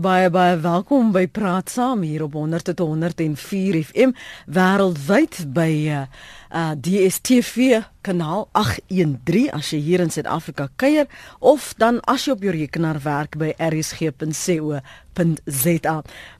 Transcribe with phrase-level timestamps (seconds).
[0.00, 4.14] Baie baie welkom by Praat Saam hier op 100 tot 104 FM
[4.48, 6.06] wêreldwyd by uh,
[6.50, 11.06] uh DStv kanaal 813 as jy hier in Suid-Afrika kuier
[11.38, 14.82] of dan as jy op jou rekenaar werk by rsg.co.za.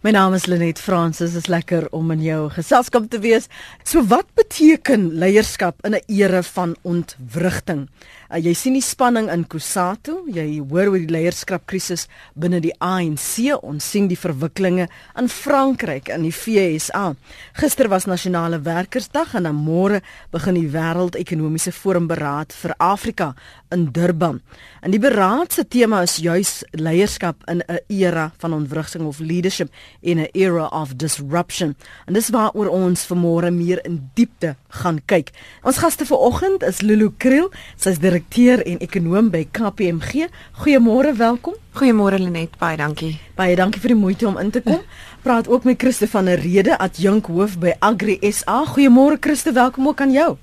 [0.01, 1.35] My naam is Lenet Fransis.
[1.35, 3.49] Dit is lekker om in jou geselskap te wees.
[3.85, 7.89] So wat beteken leierskap in 'n era van ontwrigting?
[8.31, 13.51] Uh, jy sien die spanning in Kusatu, jy hoor oor die leierskapkrisis binne die ANC,
[13.63, 17.15] ons sien die verwikkelinge in Frankryk en die FSA.
[17.53, 20.00] Gister was nasionale werkersdag en dan môre
[20.31, 23.35] begin die wêreldekonomiese forum beraad vir Afrika
[23.71, 24.41] in Durban.
[24.81, 29.71] En die beraad se tema is juis leierskap in 'n era van ontwrigting of leadership
[30.01, 31.77] in 'n era of disruption.
[32.07, 35.31] En dis waaroor ons vanmôre meer in diepte gaan kyk.
[35.63, 40.29] Ons gaste vanoggend is Lulu Kriel, sy's direkteur en ekonom by KPMG.
[40.53, 41.55] Goeiemôre, welkom.
[41.71, 43.13] Goeiemôre Lenet, baie dankie.
[43.39, 44.81] Baie dankie vir die moeite om in te kom.
[45.25, 48.65] praat ook met Christo van der Rede, adjunk hoof by Agri SA.
[48.73, 50.37] Goeiemôre Christo, welkom ook aan jou.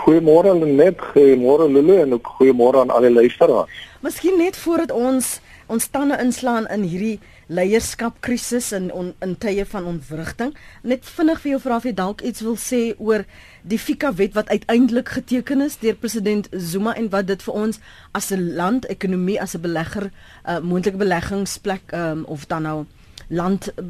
[0.00, 3.82] Goeiemôre Lenet, goeiemôre Lulu en ook goeiemôre aan al die luisteraars.
[4.00, 7.20] Miskien net voordat ons ons tande inslaan in hierdie
[7.52, 12.24] leierskapkrisis en on, in tye van ontwrigting, net vinnig vir jou vra of jy dalk
[12.26, 13.26] iets wil sê oor
[13.68, 17.80] die FICA wet wat uiteindelik geteken is deur president Zuma en wat dit vir ons
[18.12, 22.84] as 'n land, ekonomie, as 'n belegger, 'n uh, moontlike beleggingsplek um, of dan nou
[23.28, 23.84] land uh,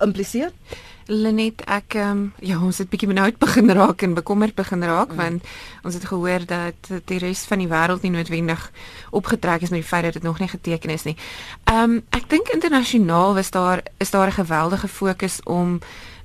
[0.00, 0.50] impliseer?
[1.08, 5.16] Lenet ek um, ja ons het bietjie benoud begin raak en bekommerd begin raak mm.
[5.16, 5.46] want
[5.88, 8.66] ons het gehoor dat die res van die wêreld nie noodwendig
[9.16, 11.16] opgetrek is met die feit dat dit nog nie geteken is nie.
[11.64, 15.80] Ehm um, ek dink internasionaal was daar is daar 'n geweldige fokus om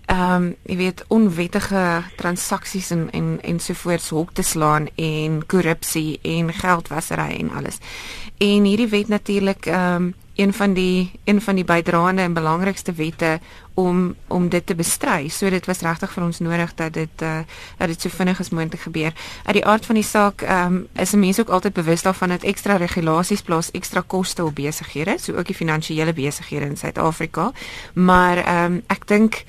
[0.06, 6.54] ehm um, jy weet onwettige transaksies en en ensovoorts hok te slaan en korrupsie en
[6.54, 7.78] geldwasery en alles.
[8.38, 12.94] En hierdie wet natuurlik ehm um, een van die een van die bydraende en belangrikste
[12.94, 13.40] wette
[13.74, 15.28] om om dit te bestry.
[15.30, 17.42] So dit was regtig vir ons nodig dat dit uh
[17.78, 19.14] dat dit so vinnig as moontlik gebeur.
[19.46, 22.44] Uit die aard van die saak ehm um, is mense ook altyd bewus daarvan dat
[22.44, 27.52] ekstra regulasies plaas ekstra koste op besighede, so ook die finansiële besighede in Suid-Afrika.
[27.94, 29.44] Maar ehm um, ek dink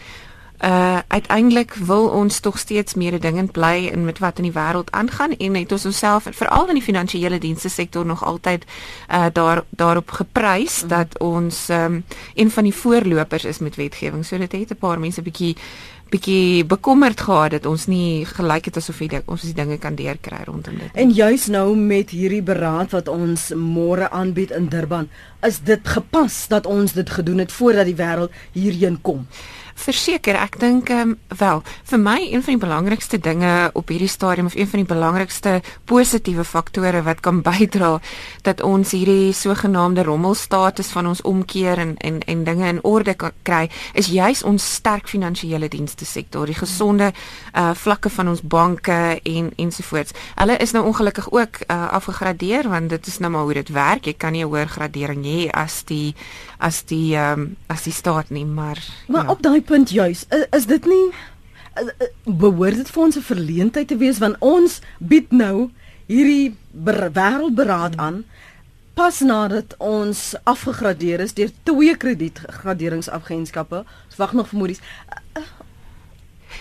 [0.65, 4.91] uh uiteindelik wil ons tog steeds meer dingend bly in met wat in die wêreld
[4.91, 8.65] aangaan en net ons osself veral in die finansiële dienste sektor nog altyd
[9.11, 10.89] uh daar daarop geprys mm.
[10.89, 12.05] dat ons um
[12.35, 14.25] een van die voorlopers is met wetgewing.
[14.25, 15.57] So dit het 'n paar mense bietjie
[16.15, 20.45] bietjie bekommerd gehad dat ons nie gelyk het asof dit ons die dinge kan deurkry
[20.47, 20.91] rondom dit.
[20.95, 25.09] En juis nou met hierdie beraad wat ons môre aanbied in Durban,
[25.43, 29.27] is dit gepas dat ons dit gedoen het voordat die wêreld hierheen kom.
[29.75, 34.09] Verseker, ek dink ehm um, wel, vir my een van die belangrikste dinge op hierdie
[34.09, 35.55] stadium of een van die belangrikste
[35.91, 37.99] positiewe faktore wat kan bydra
[38.47, 43.35] dat ons hierdie sogenaamde rommelstatus van ons omkeer en en en dinge in orde kan
[43.43, 47.11] kry, is juis ons sterk finansiële dienste sektor, die gesonde
[47.55, 50.15] uh vlakke van ons banke en ensovoorts.
[50.39, 54.07] Hulle is nou ongelukkig ook uh afgegradeer want dit is nou maar hoe dit werk.
[54.07, 56.15] Jy kan nie 'n hoër gradering hê as die
[56.59, 59.31] as die ehm um, as die staat nie, maar Maar ja.
[59.31, 61.07] op daai punt juis, is, is dit nie
[62.25, 65.71] behoort dit vir ons 'n verleentheid te wees want ons bied nou
[66.07, 68.25] hierdie wêreldberaad aan
[68.95, 73.85] pas nadat ons afgegradeer is deur twee kredietgraderingsagentskappe.
[74.07, 74.81] Ons wag nog vir Moody's.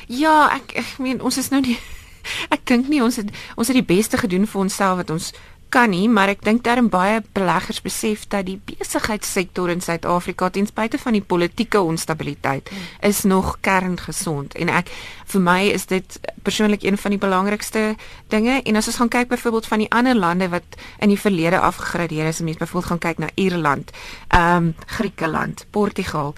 [0.07, 1.77] Ja, ek ek meen ons is nou nie
[2.55, 5.33] ek dink nie ons het ons het die beste gedoen vir onsself wat ons
[5.73, 10.69] kan nie, maar ek dink daarin baie beleggers besef dat die besigheidssektor in Suid-Afrika ten
[10.69, 12.87] spyte van die politieke onstabiliteit hmm.
[13.09, 14.91] is nog kerngesond en ek
[15.33, 17.85] vir my is dit persoonlik een van die belangrikste
[18.33, 21.59] dinge en as ons gaan kyk byvoorbeeld van die ander lande wat in die verlede
[21.59, 23.91] afgegradeer is, mense byvoorbeeld gaan kyk na Ierland,
[24.29, 26.35] ehm um, Griekeland, Portugal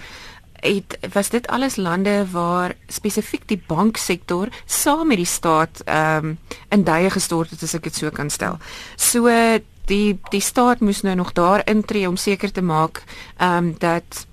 [0.65, 6.37] het was dit alles lande waar spesifiek die banksektor saam met die staat ehm um,
[6.69, 8.57] in duie gestort het as ek dit so kan stel.
[8.95, 9.29] So
[9.85, 13.03] die die staat moes nou nog daar intree om seker te maak
[13.37, 14.25] ehm um, dat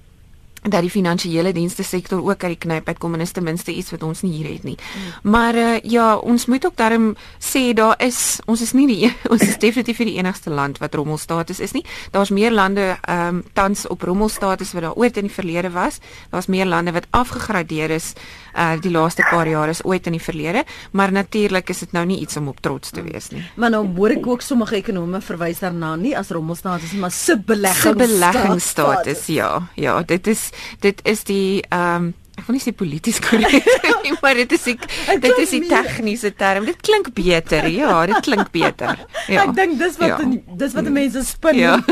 [0.62, 3.90] dat die finansiële dienste sektor ook uit die knyp uitkom en is ten minste iets
[3.90, 4.76] wat ons nie hier het nie.
[4.78, 5.30] Hmm.
[5.30, 9.42] Maar uh, ja, ons moet ook daarom sê daar is ons is nie die ons
[9.42, 11.82] is definitief nie die enigste land wat rommelstatus is nie.
[12.14, 15.98] Daar's meer lande ehm um, tans op rommelstatus wat daar ooit in die verlede was.
[16.30, 18.12] Daar's meer lande wat afgegradeer is
[18.54, 22.04] uh die laaste paar jaar is ooit in die verlede, maar natuurlik is dit nou
[22.06, 23.42] nie iets om op trots te wees nie.
[23.56, 27.82] Maar nou hoor ek ook sommige ekonome verwys daarna nie as rommelstatus maar subbeleggings.
[27.82, 29.68] Subbeleggingstatus, ja.
[29.74, 33.66] Ja, dit is dit is die ehm um, ek wil nie sê polities korrek
[34.04, 34.84] nie, maar dit is ek
[35.22, 36.66] dit is die tegniese term.
[36.68, 37.68] Dit klink beter.
[37.70, 38.96] Ja, dit klink beter.
[39.32, 39.44] Ja.
[39.44, 40.30] Ek dink dis wat ja.
[40.58, 41.60] dis wat die mense spin.
[41.60, 41.76] Ja.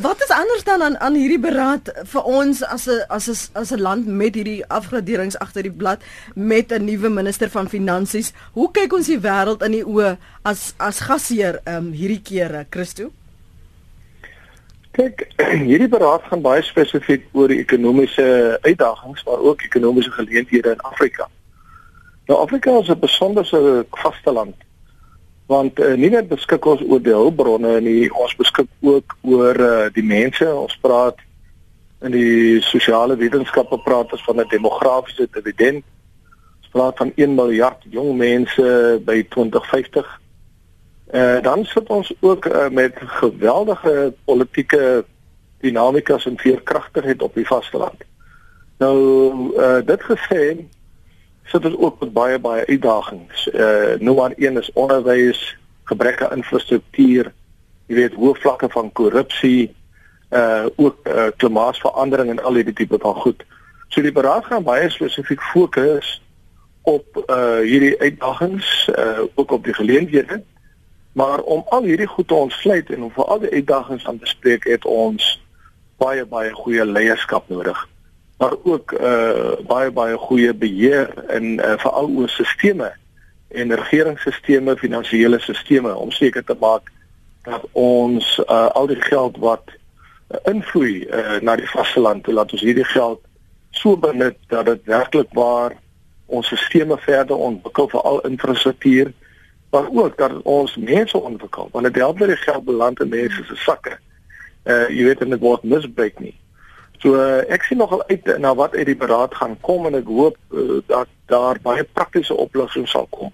[0.00, 3.72] Wat is anders dan aan aan hierdie beraad vir ons as 'n as 'n as
[3.72, 6.00] 'n land met hierdie afgraderings agter die blad
[6.34, 8.32] met 'n nuwe minister van finansies?
[8.52, 13.12] Hoe kyk ons die wêreld in die oë as as gasheer um, hierdie kere, Christo?
[14.96, 15.26] Kyk,
[15.70, 21.28] hierdie beraad gaan baie spesifiek oor die ekonomiese uitdagings, maar ook ekonomiese geleenthede in Afrika.
[22.26, 24.56] Nou Afrika is 'n besonderse vasteland
[25.46, 29.86] want uh, nie net beskik ons oor die hulpbronne nie, ons beskik ook oor uh,
[29.94, 30.46] die mense.
[30.50, 31.20] Ons praat
[32.04, 35.84] in die sosiale wetenskappe praat ons van 'n demografiese dividend.
[36.62, 38.66] Ons praat van 1 miljard jong mense
[39.04, 40.20] by 2050.
[41.06, 45.04] Eh uh, dan sit ons ook uh, met geweldige politieke
[45.60, 48.02] dinamikas en veerkragtigheid op die vasteland.
[48.78, 48.96] Nou
[49.56, 50.56] eh uh, dit gesê
[51.44, 53.48] sit ons ook met baie baie uitdagings.
[53.52, 57.32] Uh nommer 1 is onderwys, gebrek aan infrastruktuur,
[57.86, 59.74] jy weet hoë vlakke van korrupsie,
[60.30, 63.44] uh ook uh, klimaatsverandering en al hierdie tipe van goed.
[63.88, 66.22] So die beraad gaan baie spesifiek fokus
[66.82, 70.42] op uh hierdie uitdagings, uh ook op die geleenthede.
[71.16, 74.26] Maar om al hierdie goed te ontsluit en om vir al die uitdagings aan te
[74.28, 75.28] spreek, het ons
[75.96, 77.78] baie baie goeie leierskap nodig.
[78.36, 82.92] Maar ook uh baie baie goeie beheer in uh, veral oor sisteme
[83.48, 86.92] en regeringsstelsels, finansiële stelsels om seker te maak
[87.48, 92.52] dat ons uh al die geld wat uh, invloei uh, na die vasteland, toe laat
[92.52, 93.24] ons hierdie geld
[93.70, 95.80] so benut dat dit werklik waar
[96.26, 99.16] ons stelsels verder ontwikkel vir al infrastruktuur
[99.70, 103.44] maar ook dat ons mense ontwikkel want dit help dat die geld beland in mense
[103.44, 103.98] se sakke.
[104.64, 106.34] Uh jy weet en dit word misbruik nie.
[106.98, 110.08] So uh, ek sien nogal uit na wat uit die beraad gaan kom en ek
[110.08, 113.32] hoop uh, dat daar baie praktiese oplossings sal kom.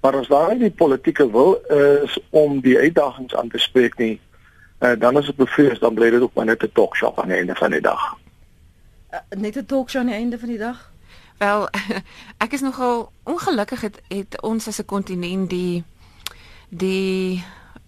[0.00, 1.56] Maar as daar nie die politieke wil
[2.04, 4.20] is om die uitdagings aan te spreek nie,
[4.80, 7.36] uh, dan is dit bevrees dan bly dit ook maar net 'n talkshop aan die
[7.36, 8.14] einde van die dag.
[9.10, 10.90] Uh, net 'n talkshow aan die einde van die dag.
[11.38, 11.68] Wel,
[12.44, 15.84] ek is nogal ongelukkig het, het ons as 'n kontinent die
[16.68, 17.44] die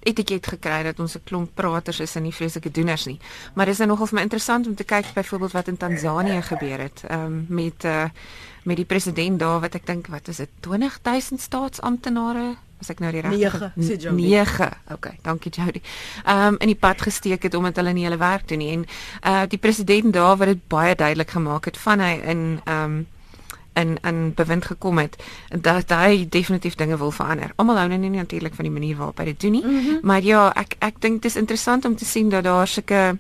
[0.09, 3.19] etiket gekry dat ons 'n klomp praters is en nie vreeslike doeners nie.
[3.55, 6.79] Maar dis nou nogal vir my interessant om te kyk byvoorbeeld wat in Tansanië gebeur
[6.79, 8.05] het um, met uh,
[8.63, 12.57] met die president daar wat ek dink wat is dit 20000 staatsamptenare?
[12.81, 14.23] As ek nou die regte 9 sê Jody.
[14.23, 15.83] 9 okay dankie Jody.
[16.27, 18.73] Um, in die pad gesteek het omdat hulle nie hulle werk doen nie.
[18.73, 18.85] En
[19.25, 23.07] uh, die president daar wat dit baie duidelik gemaak het van hy in um,
[23.81, 25.17] in in bewind gekom het
[25.49, 27.53] dat hy definitief dinge wil verander.
[27.57, 29.99] Almal hou nou nie natuurlik van die manier waarop hy dit doen nie, mm -hmm.
[30.03, 33.19] maar ja, ek ek dink dit is interessant om te sien dat daar sulke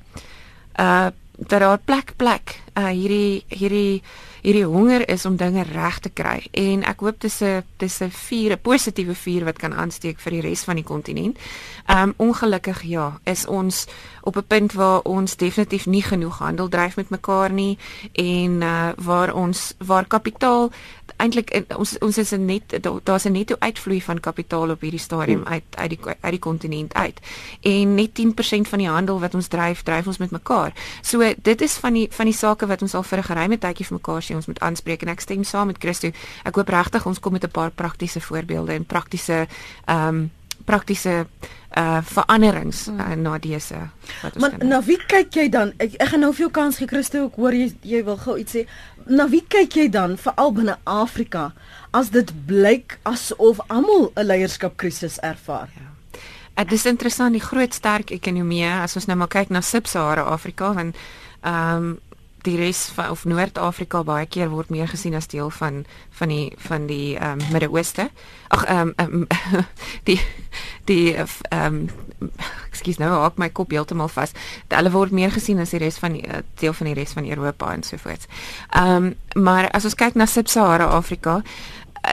[0.80, 1.06] uh
[1.38, 4.02] dat daar plek plek uh hierdie hierdie
[4.48, 8.10] hierdie honger is om dinge reg te kry en ek hoop dis 'n dis 'n
[8.10, 11.36] vuur 'n positiewe vuur wat kan aansteek vir die res van die kontinent.
[11.86, 13.86] Um ongelukkig ja, is ons
[14.22, 17.78] op 'n punt waar ons definitief nie genoeg handel dryf met mekaar nie
[18.12, 20.70] en uh waar ons waar kapitaal
[21.18, 25.52] eintlik ons ons is net daar's 'n netto uitvloei van kapitaal op hierdie stadium hmm.
[25.52, 27.20] uit uit die uit die kontinent uit.
[27.60, 30.72] En net 10% van die handel wat ons dryf, dryf ons met mekaar.
[31.02, 33.86] So dit is van die van die sake wat ons al vir 'n geruime tydjie
[33.86, 36.10] vir mekaar sien ons moet aanspreek en ek stem saam met Christo.
[36.44, 39.46] Ek hoop regtig ons kom met 'n paar praktiese voorbeelde en praktiese
[39.86, 40.30] ehm um,
[40.68, 41.24] praktiese
[41.78, 43.00] uh veranderings hmm.
[43.00, 43.80] uh, na dese
[44.22, 45.74] wat ons Maar na wie kyk jy dan?
[45.82, 48.38] Ek, ek gaan nou vir jou kans gee Christo, ek hoor jy jy wil gou
[48.40, 48.64] iets sê.
[49.08, 51.50] Na wie kyk jy dan veral binne Afrika
[51.96, 55.68] as dit blyk asof almal 'n leierskapkrisis ervaar?
[55.76, 55.88] Ja.
[56.64, 60.72] Dit is interessant die groot sterk ekonomie as ons nou maar kyk na Sub-Sahara Afrika
[60.74, 60.96] want
[61.42, 61.98] ehm um,
[62.42, 65.84] die res van of Noord-Afrika baie keer word meer gesien as deel van
[66.18, 68.10] van die van die ehm um, Midde-Ooste.
[68.48, 69.64] Ag ehm um, um,
[70.08, 70.20] die
[70.84, 71.88] die ehm
[72.20, 72.30] um,
[72.68, 74.34] ekskuus nou ek my kop heeltemal vas.
[74.68, 77.26] Hulle word meer gesien as die res van die uh, deel van die res van
[77.28, 78.28] Europa en so voort.
[78.70, 81.42] Ehm um, maar as ons kyk na Sub-Sahara Afrika,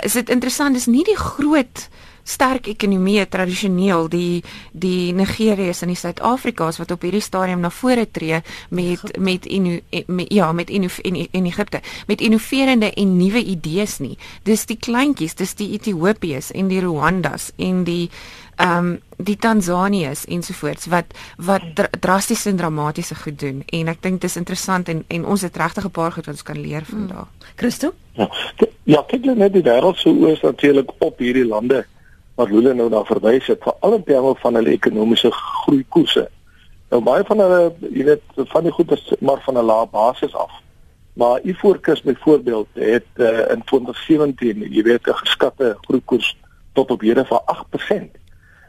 [0.04, 1.88] is dit interessant, dis nie die groot
[2.26, 8.08] sterk ekonomie tradisioneel die die Nigeriërs en die Suid-Afrikas wat op hierdie stadium na vore
[8.12, 13.44] tree met met inu, met ja met inu, in in Egipte met innoverende en nuwe
[13.44, 18.10] idees nie dis die kleintjies dis die Ethiopiërs en die Rwandas en die
[18.56, 24.02] ehm um, die Tansaniërs ensovoorts wat wat dr drasties en dramatiese goed doen en ek
[24.04, 26.60] dink dit is interessant en en ons het regtig 'n paar goed wat ons kan
[26.60, 27.28] leer van daar.
[27.28, 27.54] Hmm.
[27.56, 27.94] Christo?
[28.14, 28.30] Ja,
[28.84, 31.86] ja kyk net die wêreld so oos natuurlik op hierdie lande
[32.36, 36.28] wat hulle nou daar verwys het vir al in terme van hulle ekonomiese groeikoerse.
[36.92, 40.36] Nou baie van hulle, jy weet, van die goed is maar van 'n lae basis
[40.36, 40.52] af.
[41.16, 46.38] Maar Ivoorkus byvoorbeeld het uh, in 2017, jy weet, 'n geskatte groeikoers
[46.74, 48.20] tot op hede van 8%.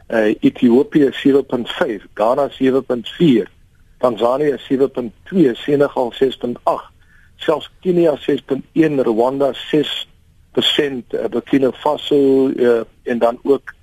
[0.07, 3.49] Uh Ethiopië 7.5, Ghana 7.4,
[3.97, 6.91] Tanzanië 7.2, Senegal 6.8,
[7.35, 9.55] selfs Kenia 6.1, Rwanda 6%
[10.55, 13.73] uh, Burkina Faso uh, en dan ook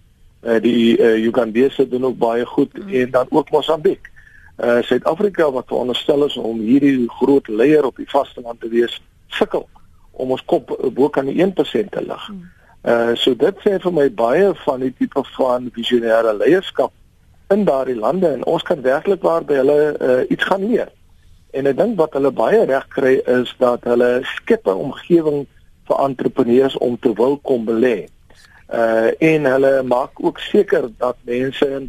[0.42, 2.88] uh, die uh, Ugandese doen ook baie goed mm.
[2.88, 4.10] en dan ook Mosambiek.
[4.56, 9.68] Uh Suid-Afrika wat veronderstel is om hierdie groot leier op die vasteland te wees, sukkel
[10.10, 12.28] om ons kop bo kan die 1% te lig.
[12.30, 12.44] Mm.
[12.82, 16.92] Uh so dit sê vir my baie van die tipe van visionêre leierskap
[17.50, 20.92] in daardie lande en ons kan werklik waar by hulle uh, iets gaan leer.
[21.54, 25.46] En ek dink wat hulle baie reg kry is dat hulle skep 'n omgewing
[25.88, 28.06] vir entrepreneurs om te wil kom belê.
[28.72, 31.88] Uh en hulle maak ook seker dat mense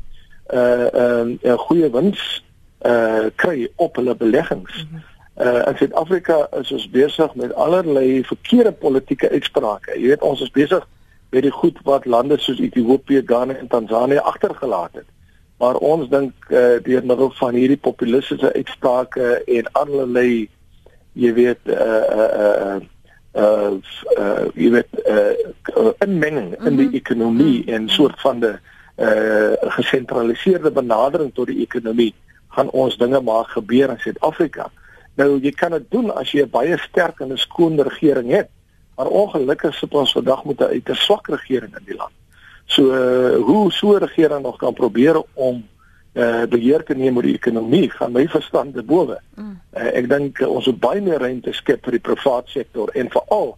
[0.53, 0.88] uh,
[1.22, 2.44] 'n uh, goeie wins
[2.86, 4.86] uh kry op hulle beleggings.
[4.89, 5.03] -hmm.
[5.48, 10.00] Uh in Suid-Afrika is ons besig met allerlei verkeerde politieke uitsprake.
[10.00, 10.88] Jy weet ons is besig
[11.29, 15.05] met die goed wat lande soos Ethiopië, Ghana en Tansanië agtergelaat het
[15.58, 20.50] maar ons dink uh, deur middel van hierdie populistiese uitsprake en allerlei
[21.15, 22.75] jy weet uh uh uh
[23.36, 23.74] uh,
[24.18, 26.68] uh jy weet uh inmenging mm -hmm.
[26.68, 26.96] in die mhm.
[26.96, 27.74] ekonomie -hmm.
[27.74, 28.56] en soort van die
[28.98, 32.13] uh gesentraliseerde benadering tot die ekonomie
[32.48, 34.72] gaan ons dinge maar gebeur in Suid-Afrika.
[35.15, 38.50] Nou jy kan dit doen as jy 'n baie sterk en 'n skoon regering het.
[38.96, 42.15] Maar ongelukkig sit ons vandag met 'n uiters swak regering in die land.
[42.65, 45.68] So uh, hoe so 'n regering nog kan probeer om
[46.15, 49.17] uh, beheer te neem oor die ekonomie gaan my verstand te bowe.
[49.36, 49.55] Mm.
[49.75, 53.12] Uh, ek dink uh, ons moet baie meer ruimte skep vir die private sektor en
[53.13, 53.55] veral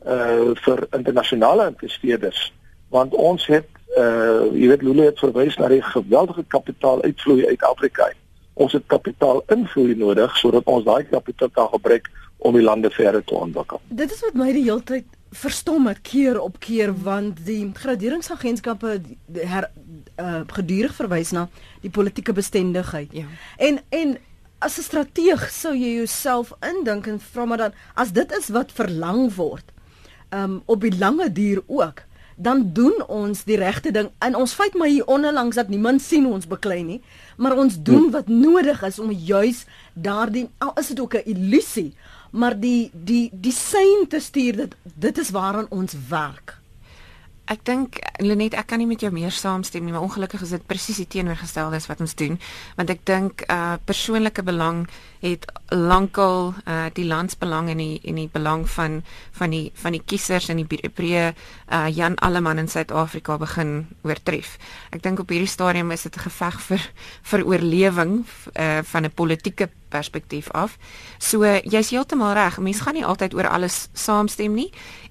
[0.00, 2.46] uh vir internasionale investeerders
[2.88, 3.68] want ons het
[4.00, 8.08] uh jy weet Lulu het verwys na die geweldige kapitaaluitvloei uit Afrika.
[8.54, 13.34] Ons het kapitaalinvloei nodig sodat ons daai kapitaal kan gebruik om die lande verder te
[13.34, 13.80] ontwikkel.
[13.88, 19.00] Dit is wat my die hele tyd verstom het keer op keer want die graderingsagentskappe
[19.34, 19.70] her
[20.18, 21.48] uh, gedurig verwys na
[21.80, 23.12] die politieke bestendigheid.
[23.12, 23.26] Ja.
[23.56, 24.18] En en
[24.58, 28.72] as 'n strateeg sou jy jouself indink en vra maar dan as dit is wat
[28.72, 29.64] verlang word
[30.30, 32.02] um op die lange duur ook
[32.36, 36.26] dan doen ons die regte ding in ons feit maar hier onderlangs dat niemand sien
[36.26, 37.00] ons beklei nie
[37.36, 41.94] maar ons doen wat nodig is om juis daardie al is dit ook 'n illusie
[42.30, 46.60] maar die die die sein te stuur dat dit is waaraan ons werk.
[47.50, 50.66] Ek dink Lenet, ek kan nie met jou meer saamstem nie, maar ongelukkig is dit
[50.70, 52.36] presies die teenoorgestelde wat ons doen,
[52.78, 54.84] want ek dink uh persoonlike belang
[55.24, 59.00] het lankal uh die landsbelang en die en die belang van
[59.40, 64.54] van die van die kiesers in die breë uh Jan Alleman in Suid-Afrika begin oortref.
[64.94, 66.86] Ek dink op hierdie stadium is dit 'n geveg vir
[67.32, 68.14] vir oorlewing
[68.54, 70.78] uh van 'n politieke perspektief af.
[71.18, 72.58] So jy's heeltemal reg.
[72.58, 74.70] Mense gaan nie altyd oor alles saamstem nie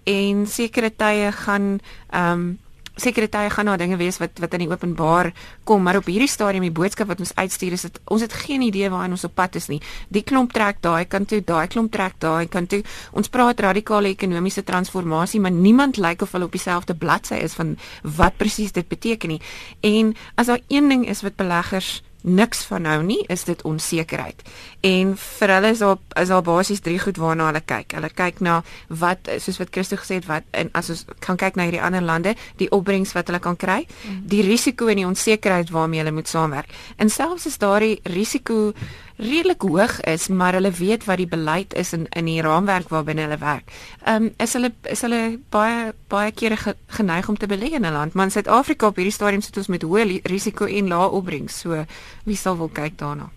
[0.10, 1.78] en sekere tye gaan
[2.10, 2.58] ehm um,
[3.00, 5.32] sekere tye gaan daar dinge wees wat wat in die openbaar
[5.64, 8.62] kom, maar op hierdie stadium die boodskap wat ons uitstuur is dat ons het geen
[8.66, 9.80] idee waar ons op pad is nie.
[10.10, 12.82] Die klomp trek daai kant toe, daai klomp trek daai kant toe.
[13.12, 17.78] Ons praat radikale ekonomiese transformasie, maar niemand lyk of hulle op dieselfde bladsy is van
[18.04, 19.42] wat presies dit beteken nie.
[19.82, 24.42] En as daar een ding is wat beleggers niks van nou nie is dit onsekerheid.
[24.82, 27.96] En vir hulle is daar is daar basies drie goed waarna hulle kyk.
[27.96, 31.56] Hulle kyk na wat soos wat Christo gesê het wat en as ons kan kyk
[31.56, 34.24] na hierdie ander lande, die opbrengs wat hulle kan kry, mm.
[34.32, 36.74] die risiko en die onsekerheid waarmee hulle moet saamwerk.
[36.98, 38.74] En selfs as daardie risiko
[39.20, 43.26] redelik hoog is, maar hulle weet wat die beleid is in in die raamwerk waarbinne
[43.28, 43.72] hulle werk.
[44.06, 47.86] Ehm um, is hulle is hulle baie baie kere ge, geneig om te belê in
[47.86, 51.10] 'n land, maar in Suid-Afrika op hierdie stadium sit ons met hoë risiko en lae
[51.10, 51.60] opbrengs.
[51.60, 51.86] So
[52.24, 53.30] wie sal wil kyk daarna?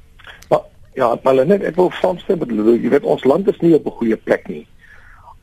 [0.49, 0.61] Maar,
[0.95, 2.49] ja, maar net ek wil vanstel met
[2.83, 4.67] jy weet ons land is nie op 'n goeie plek nie.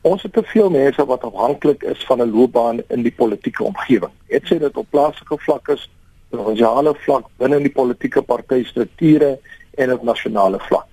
[0.00, 4.12] Ons het te veel mense wat afhanklik is van 'n loopbaan in die politieke omgewing.
[4.28, 5.90] Dit sê dit op plaaslike vlak is,
[6.28, 9.38] provinsiale vlak, binne in die politieke partystrukture
[9.80, 10.86] en op nasionale vlak.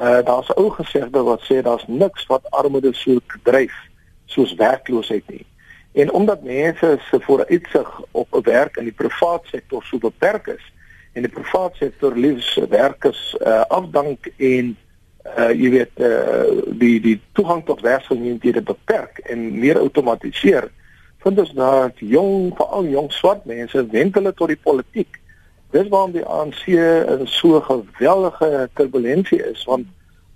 [0.00, 3.74] Uh daar's 'n ou gesegde wat sê daar's niks wat armoede so dryf
[4.24, 5.46] soos werkloosheid nie.
[5.92, 10.64] En omdat mense se vooruitsig op 'n werk in die private sektor so beperk is
[11.12, 14.76] en die private sektor liefs werkers uh afdank en
[15.36, 20.70] uh jy weet uh die die toegang tot werksgeleenthede beperk en meer outomatiseer
[21.18, 25.20] vind ons dat jong veral jong swart mense wend hulle tot die politiek
[25.70, 29.86] Dis waarom die ANC in so geweldige turbulentie is want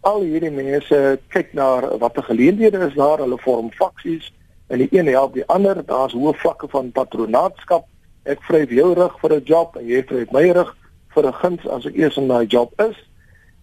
[0.00, 4.32] al hierdie mense kyk na wat 'n geleenthede is daar, hulle vorm faksies
[4.66, 7.86] en die een help die ander, daar's hoë vlakke van patronaatskap.
[8.22, 10.76] Ek vryf jou rug vir 'n job en jy vryf my rug
[11.14, 12.96] vir 'n guns as ek eers in daai job is.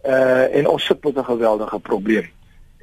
[0.05, 2.27] Uh en ons sit met 'n geweldige probleem.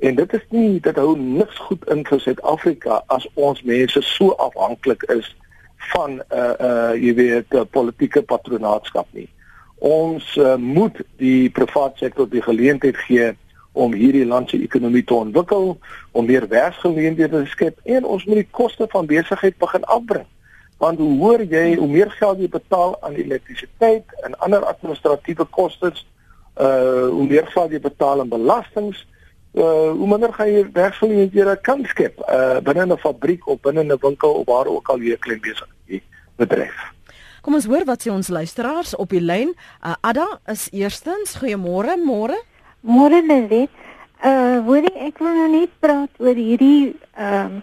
[0.00, 4.30] En dit is nie dit hou niks goed in vir Suid-Afrika as ons mense so
[4.30, 5.36] afhanklik is
[5.78, 9.28] van 'n uh, uh jy weet 'n politieke patronaatskap nie.
[9.78, 13.36] Ons uh, moet die private sektor die geleentheid gee
[13.72, 15.78] om hierdie land se ekonomie te ontwikkel,
[16.10, 20.26] om meer werksgeleenthede te skep en ons moet die koste van besigheid begin afbring.
[20.78, 26.06] Want hoe hoor jy hoe meer geld jy betaal aan elektrisiteit en ander administratiewe kostes,
[26.60, 29.17] uh hoe meer geld jy betaal aan belastings, uh
[29.52, 34.30] hoe minder gaan jy werksgeleenthede kan skep uh binne 'n fabriek of binne 'n winkel
[34.30, 36.02] of waar ook al jy klein besigheid
[36.36, 36.92] bedryf.
[37.42, 39.54] Kom ons hoor wat sê ons luisteraars op die lyn.
[39.80, 41.38] Uh, Ada is eerstens.
[41.40, 42.36] Goeiemôre, môre.
[42.80, 43.70] Môre net.
[44.18, 47.62] Uh hoorie ek wil nou net praat oor hierdie ehm um,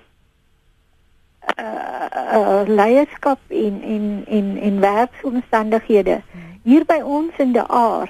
[1.60, 2.08] uh,
[2.39, 6.22] uh leierskap en en en en werksomstandighede.
[6.63, 8.10] Hier by ons in die Aar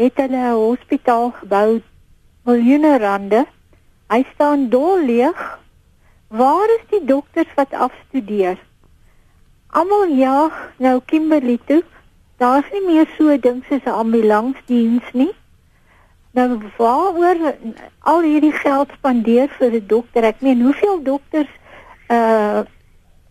[0.00, 1.82] het hulle 'n hospitaal gebou
[2.44, 3.44] miljoene rande.
[4.12, 5.40] Hy staan dol leeg.
[6.28, 8.58] Waar is die dokters wat afstudeer?
[9.74, 11.82] Almal jaag nou Kimberley toe.
[12.38, 15.32] Daar's nie meer so ding soos 'n ambulansdiens nie.
[16.34, 17.54] Nou waaroor
[18.00, 20.24] al hierdie geld spandeer vir 'n dokter?
[20.24, 21.50] Ek meen, hoeveel dokters
[22.08, 22.62] uh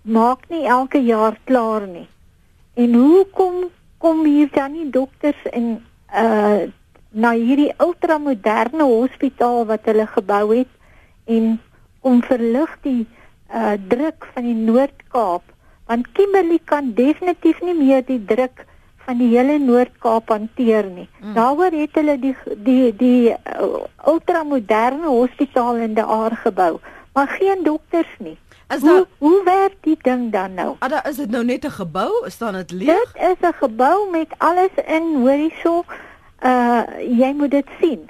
[0.03, 2.07] maak nie elke jaar klaar nie.
[2.75, 6.67] En hoe kom kom hier dan nie dokters en uh
[7.13, 10.69] na hierdie ultramoderne hospitaal wat hulle gebou het
[11.29, 11.59] en
[12.01, 13.01] om verlig die
[13.53, 15.43] uh druk van die Noord-Kaap
[15.85, 18.65] want Kimberley kan definitief nie meer die druk
[19.05, 21.09] van die hele Noord-Kaap hanteer nie.
[21.19, 21.33] Mm.
[21.35, 22.33] Daaroor het hulle die
[22.65, 26.79] die die uh, ultramoderne hospitaal in die aard gebou,
[27.13, 28.37] maar geen dokters nie.
[28.73, 30.71] Hoe, daar Hoe werk die ding dan nou?
[30.79, 32.09] Ada, is dit nou net 'n gebou?
[32.25, 33.11] Staan dit leeg?
[33.13, 35.83] Dit is 'n gebou met alles in, hoorie so.
[35.85, 36.12] Uh
[36.43, 38.09] jy moet dit sien.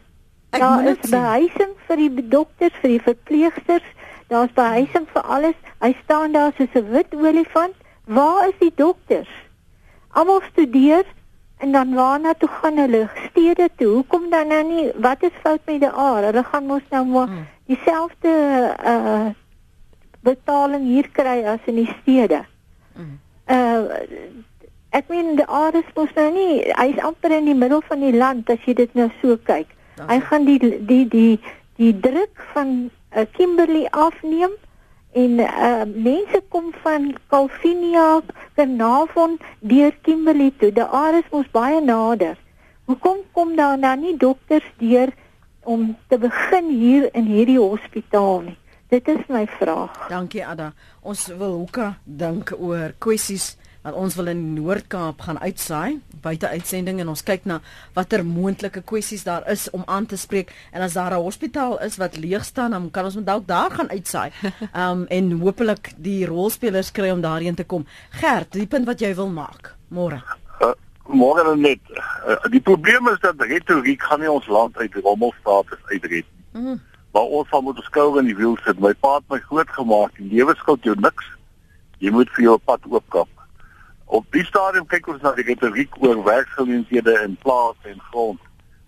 [0.53, 3.89] Ek daar is behuising vir die dokters, vir die verpleegsters.
[4.29, 5.57] Daar's behuising vir alles.
[5.81, 7.75] Hy staan daar soos 'n wit olifant.
[8.05, 9.29] Waar is die dokters?
[10.11, 11.05] Almal studeer
[11.57, 13.09] en dan waarna toe gaan hulle?
[13.29, 13.87] Stede toe.
[13.87, 14.91] Hoekom dan nou nie?
[14.95, 16.25] Wat is fout met die aard?
[16.25, 17.47] Hulle gaan mos nou maar hmm.
[17.65, 18.33] dieselfde
[18.85, 19.29] uh
[20.23, 22.43] betaling hier kry as in die stede.
[22.95, 23.19] Mm.
[23.51, 23.81] Uh
[24.93, 28.13] ek meen die Ares mos nou nie, hy is amper in die middel van die
[28.13, 29.71] land as jy dit nou so kyk.
[29.97, 30.09] Dankie.
[30.11, 30.59] Hy gaan die
[30.91, 31.33] die die
[31.81, 32.75] die druk van
[33.15, 34.53] uh, Kimberley afneem
[35.17, 38.21] en uh mense kom van Calvinia,
[38.57, 40.71] Carnarvon deur Kimberley toe.
[40.73, 42.37] Die Ares mos baie nader.
[42.89, 45.13] Hoekom kom daar nou nie dokters deur
[45.63, 48.57] om te begin hier in hierdie hospitaal nie?
[48.93, 49.93] Dit is my vraag.
[50.09, 50.73] Dankie Ada.
[51.01, 57.01] Ons wil hoeka dink oor kwessies wat ons wil in Noord-Kaap gaan uitsaai buite uitsending
[57.03, 57.59] en ons kyk na
[57.95, 61.97] watter moontlike kwessies daar is om aan te spreek en as daar 'n hospitaal is
[61.97, 64.31] wat leeg staan dan kan ons dalk daar gaan uitsaai.
[64.83, 67.85] Um en hopelik die rolspelers kry om daarheen te kom.
[68.09, 69.75] Gert, die punt wat jy wil maak.
[69.89, 70.23] Môre.
[70.61, 70.73] Uh,
[71.07, 71.79] Môre net.
[71.91, 76.25] Uh, die probleem is dat retoriek gaan nie ons land uit rommelstaat uitred nie.
[76.53, 76.79] Mm
[77.13, 78.79] waar ons van moet skou in die wiel sit.
[78.81, 80.15] My pa het my groot gemaak.
[80.17, 81.27] Die lewe skuld jou niks.
[82.01, 83.29] Jy moet vir jou pad oopkap.
[84.13, 88.37] Op die stadium kyk ons na die retoriek oor werksgeleenthede in plase en grond.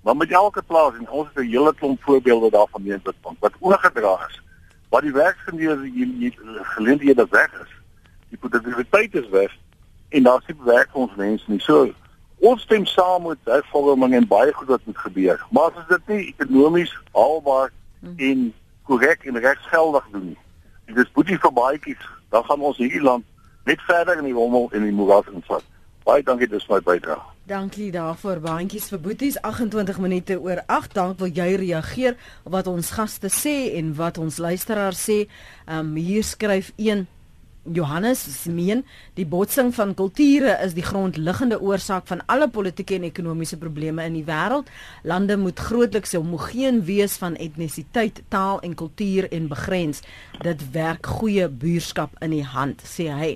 [0.06, 3.54] Maar met elke plaas en ons het 'n hele klomp voorbeelde daarvan neem wat wat
[3.60, 4.42] oorgedra is.
[4.90, 7.72] Wat die werksgeleenthede weg is.
[8.30, 9.58] Die produktiwiteit is weg
[10.10, 11.60] en daar sit werk vir ons mense nie.
[11.60, 11.94] So
[12.40, 15.46] ons stem saam met hervorming en baie goed wat moet gebeur.
[15.50, 17.72] Maar as dit nie ekonomies haalbaar
[18.18, 20.38] en korrek en regsgeldig doen.
[20.86, 23.26] Dit is boetie vir baadjies, dan gaan ons hierdie land
[23.66, 25.64] net verder in die rommel en die moeras invat.
[26.06, 27.18] Baie dankie dis my bydrae.
[27.50, 28.40] Dankie daarvoor.
[28.42, 30.94] Baantjies vir boeties 28 minute oor 8.
[30.98, 35.18] Dank wil jy reageer wat ons gaste sê en wat ons luisteraars sê.
[35.66, 37.06] Ehm um, hier skryf een
[37.74, 43.58] Johannes meen die botsing van kulture is die grondliggende oorsaak van alle politieke en ekonomiese
[43.58, 44.70] probleme in die wêreld.
[45.04, 50.04] Lande moet grootliks homogeen wees van etnisiteit, taal en kultuur en begrens.
[50.42, 53.34] Dit werk goeie buurskap in die hand, sê hy.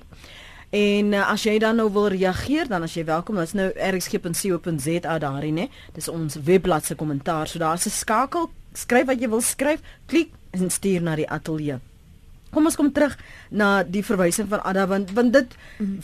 [0.69, 5.17] En uh, as jy dan nou wil reageer, dan as jy welkom, dit's nou rxg.co.za
[5.17, 5.67] daarin, né?
[5.95, 7.49] Dis ons webblad se kommentaar.
[7.49, 11.79] So daar's 'n skakel, skryf wat jy wil skryf, klik en stuur na die ateljee.
[12.49, 13.17] Kom ons kom terug
[13.49, 15.55] na die verwysing van Ada want want dit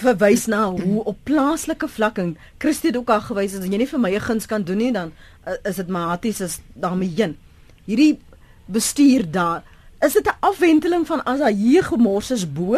[0.02, 3.90] verwys na hoe op plaaslike vlak en Christie het ook al gewys as jy nie
[3.90, 5.12] vir my 'n guns kan doen nie dan
[5.48, 7.38] uh, is dit maaties is daarmee heen.
[7.86, 8.20] Hierdie
[8.66, 9.64] bestuur daar
[10.02, 12.78] is dit 'n afwenteling van as daar hier gemors is bo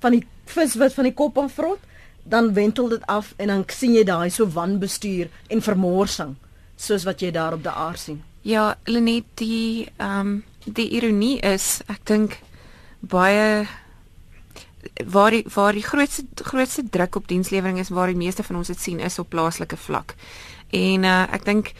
[0.00, 1.78] van die vis wat van die kop afrot
[2.24, 6.36] dan wentel dit af en dan sien jy daai so wanbestuur en vermorsing
[6.76, 8.22] soos wat jy daar op die aar sien.
[8.42, 12.38] Ja, Lenet die ehm um, die ironie is ek dink
[13.00, 13.66] baie
[15.06, 18.66] waar die waar die grootste grootste druk op dienslewering is waar die meeste van ons
[18.66, 20.14] dit sien is op plaaslike vlak.
[20.70, 21.72] En uh, ek dink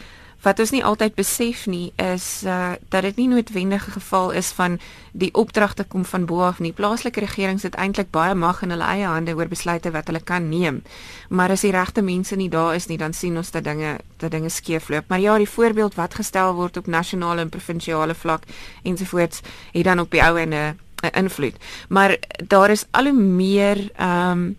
[0.43, 4.51] wat ons nie altyd besef nie is uh, dat dit nie noodwendig 'n geval is
[4.55, 4.79] van
[5.11, 6.71] die opdragte kom van bo af nie.
[6.71, 10.49] Plaaslike regerings het eintlik baie mag in hulle eie hande oor besluite wat hulle kan
[10.49, 10.83] neem.
[11.29, 14.31] Maar as die regte mense nie daar is nie, dan sien ons dat dinge dat
[14.31, 15.03] dinge skeefloop.
[15.07, 18.43] Maar ja, die voorbeeld wat gestel word op nasionale en provinsiale vlak
[18.83, 20.79] ensovoorts, het dan op die ou en 'n
[21.13, 21.55] invloed.
[21.89, 24.57] Maar daar is al hoe meer ehm um,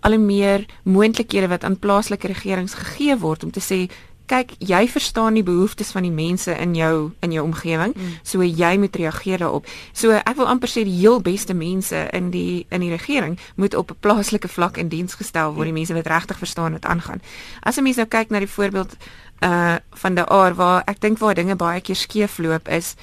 [0.00, 3.90] al hoe meer moontlikhede wat aan plaaslike regerings gegee word om te sê
[4.28, 8.18] kyk, jy verstaan die behoeftes van die mense in jou in jou omgewing, mm.
[8.22, 9.68] so jy moet reageer daarop.
[9.96, 13.74] So ek wil amper sê die heel beste mense in die in die regering moet
[13.74, 17.22] op 'n plaaslike vlak in diens gestel word, die mense wat regtig verstaan wat aangaan.
[17.62, 18.96] As 'n mens nou kyk na die voorbeeld
[19.40, 22.94] uh van die aard waar ek dink waar dinge baie keer skeefloop is,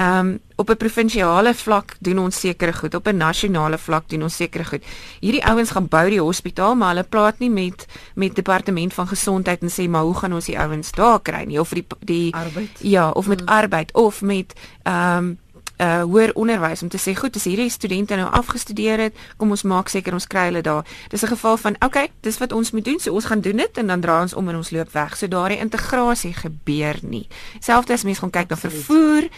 [0.00, 4.22] Ehm um, op 'n provinsiale vlak doen ons sekere goed, op 'n nasionale vlak doen
[4.22, 4.84] ons sekere goed.
[5.20, 9.62] Hierdie ouens gaan bou die hospitaal, maar hulle praat nie met met departement van gesondheid
[9.62, 12.78] en sê maar hoe gaan ons die ouens daar kry nie of die die arbeid.
[12.80, 13.48] Ja, of met mm.
[13.48, 15.38] arbeid of met ehm um,
[15.80, 19.62] uh hoër onderwys om te sê goed, as hierdie studente nou afgestudeer het, kom ons
[19.62, 20.84] maak seker ons kry hulle daar.
[21.08, 23.78] Dis 'n geval van okay, dis wat ons moet doen, so ons gaan doen dit
[23.78, 25.16] en dan draai ons om en ons loop weg.
[25.16, 27.28] So daardie integrasie gebeur nie.
[27.60, 29.28] Selfs as mense gaan kyk na vervoer,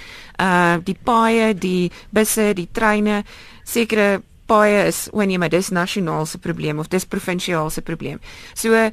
[0.40, 3.24] uh die paaie, die busse, die treine,
[3.64, 8.20] sekere paaie is wanneer maar dis nasionaal se probleem of dis provinsiaal se probleem.
[8.54, 8.90] So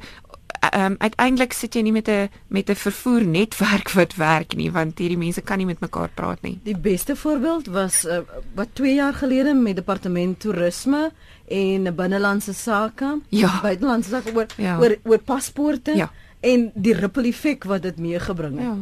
[0.76, 4.98] um, uiteindelik sit jy nie met 'n met 'n vervoer netwerk wat werk nie want
[4.98, 6.58] hierdie mense kan nie met mekaar praat nie.
[6.62, 8.18] Die beste voorbeeld was uh,
[8.54, 11.10] wat 2 jaar gelede met departement toerisme
[11.48, 13.60] en binnelandse sake, ja.
[13.62, 14.78] buitelandse sake oor, ja.
[14.78, 16.10] oor oor paspoorte ja.
[16.40, 18.66] en die ripple effek wat dit meegebring het.
[18.66, 18.76] Ja.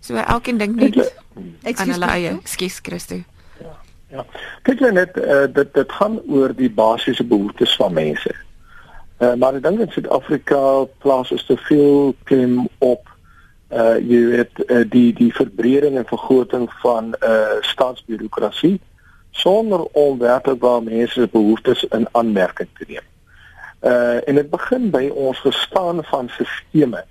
[0.00, 1.14] So elkeen dink net
[1.74, 3.14] aan hulle eie, skus Christo.
[3.60, 3.76] Ja.
[4.08, 4.26] Ja.
[4.62, 8.34] Kyk net uh, dit dit gaan oor die basiese behoeftes van mense.
[9.18, 13.08] Uh, maar ek dink in Suid-Afrika plaas is te veel klem op
[13.74, 18.78] uh jy weet uh, die die verbreding en vergroting van uh staatsbureaukrasie
[19.30, 23.04] sonder om werklik waar mense se behoeftes in aanmerking te neem.
[23.82, 27.02] Uh en dit begin by ons gestaan van sisteme.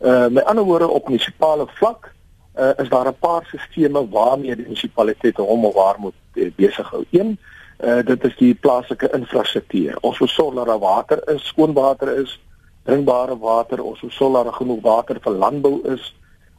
[0.00, 2.08] Uh met ander woorde op munisipale vlak
[2.56, 6.90] uh is daar 'n paar sisteme waarmee die munisipaliteit hom of haar moet uh, besig
[6.90, 7.04] hou.
[7.10, 7.38] Een
[7.80, 9.96] uh, dit is die plaaslike infrastruktuur.
[10.00, 12.40] Ons moet sorg dat daar water is, skoon water is,
[12.84, 16.14] drinkbare water, ons moet sorg dat daar genoeg water vir landbou is.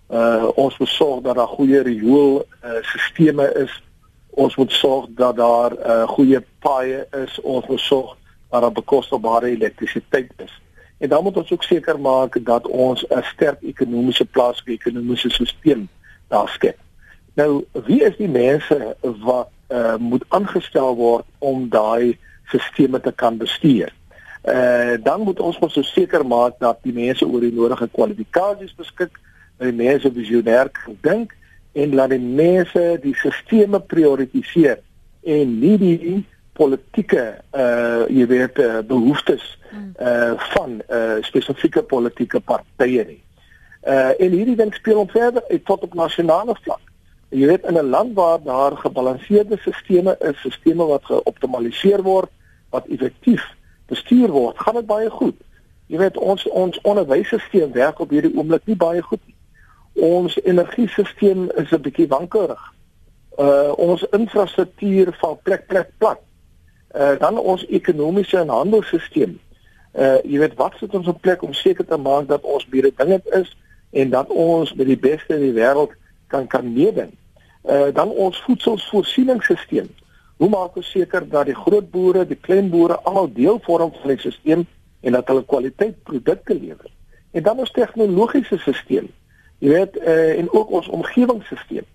[0.09, 3.73] Uh ons moet sorg dat daar goeie riool uh, sisteme is.
[4.29, 7.39] Ons moet sorg dat daar uh, goeie paaie is.
[7.41, 8.13] Ons moet sorg
[8.51, 10.61] dat daar bekostigbare elektrisiteit is.
[10.97, 15.87] En dan moet ons ook seker maak dat ons 'n sterk ekonomiese plaaslike ekonomiese stelsel
[16.27, 16.77] daar skep.
[17.33, 22.17] Nou, wie is die mense wat uh, moet aangestel word om daai
[22.51, 23.93] sisteme te kan bestuur.
[24.45, 28.75] Uh dan moet ons mos so seker maak dat die mense oor die nodige kwalifikasies
[28.77, 29.17] beskik,
[29.57, 30.69] dat die mense visionêr
[31.01, 31.33] dink
[31.73, 34.77] en laat die mense die sisteme prioritiseer
[35.25, 36.15] en nie die
[36.55, 37.25] politieke
[37.57, 39.43] uh jy weet uh, behoeftes
[39.99, 43.21] uh van uh spesifieke politieke partye nie.
[43.81, 46.84] Uh en hierdie ding speel op verder tot op nasionale vlak.
[47.29, 52.29] Jy weet in 'n land waar daar gebalanseerde stelsels is, stelsels wat geoptimaliseer word,
[52.69, 53.43] wat effektief
[53.85, 55.35] bestuur word, gaan dit baie goed.
[55.87, 59.35] Jy weet ons ons onderwysstelsel werk op hierdie oomblik nie baie goed nie.
[60.05, 62.73] Ons energiesisteem is 'n bietjie wankelrig.
[63.37, 66.19] Uh ons infrastruktuur val plek plek plat.
[66.95, 69.35] Uh dan ons ekonomiese en handelsstelsel.
[69.93, 72.91] Uh jy weet wat sit ons op plek om seker te maak dat ons baie
[72.95, 73.57] dingend is
[73.91, 75.91] en dat ons met die beste in die wêreld
[76.27, 77.13] kan kan meeding
[77.69, 79.89] uh, dan ons voedselvoorsieningssisteem.
[80.37, 84.11] Hoe maak ons seker dat die groot boere, die klein boere almal deel vorm van
[84.11, 84.65] die stelsel
[85.01, 86.91] en dat hulle kwaliteit produkte lewer?
[87.31, 89.09] En dan ons tegnologiese stelsel.
[89.63, 91.87] Jy weet, uh, en ook ons omgewingsstelsel.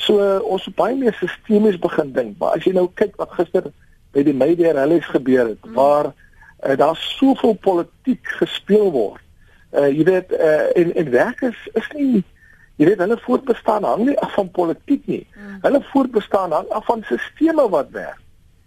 [0.00, 2.36] So uh, ons baie meer sistemies begin dink.
[2.38, 3.68] Maar as jy nou kyk wat gister
[4.14, 5.74] by die Meyer Rallies gebeur het, mm.
[5.76, 9.22] waar uh, daar soveel politiek gespeel word.
[9.70, 12.22] Uh, jy weet, uh, en en werkers is nie
[12.80, 15.26] Jy weet hulle voortbestaan hang nie af van politiek nie.
[15.34, 15.58] Hmm.
[15.66, 18.20] Hulle voortbestaan hang af van stelsels wat werk.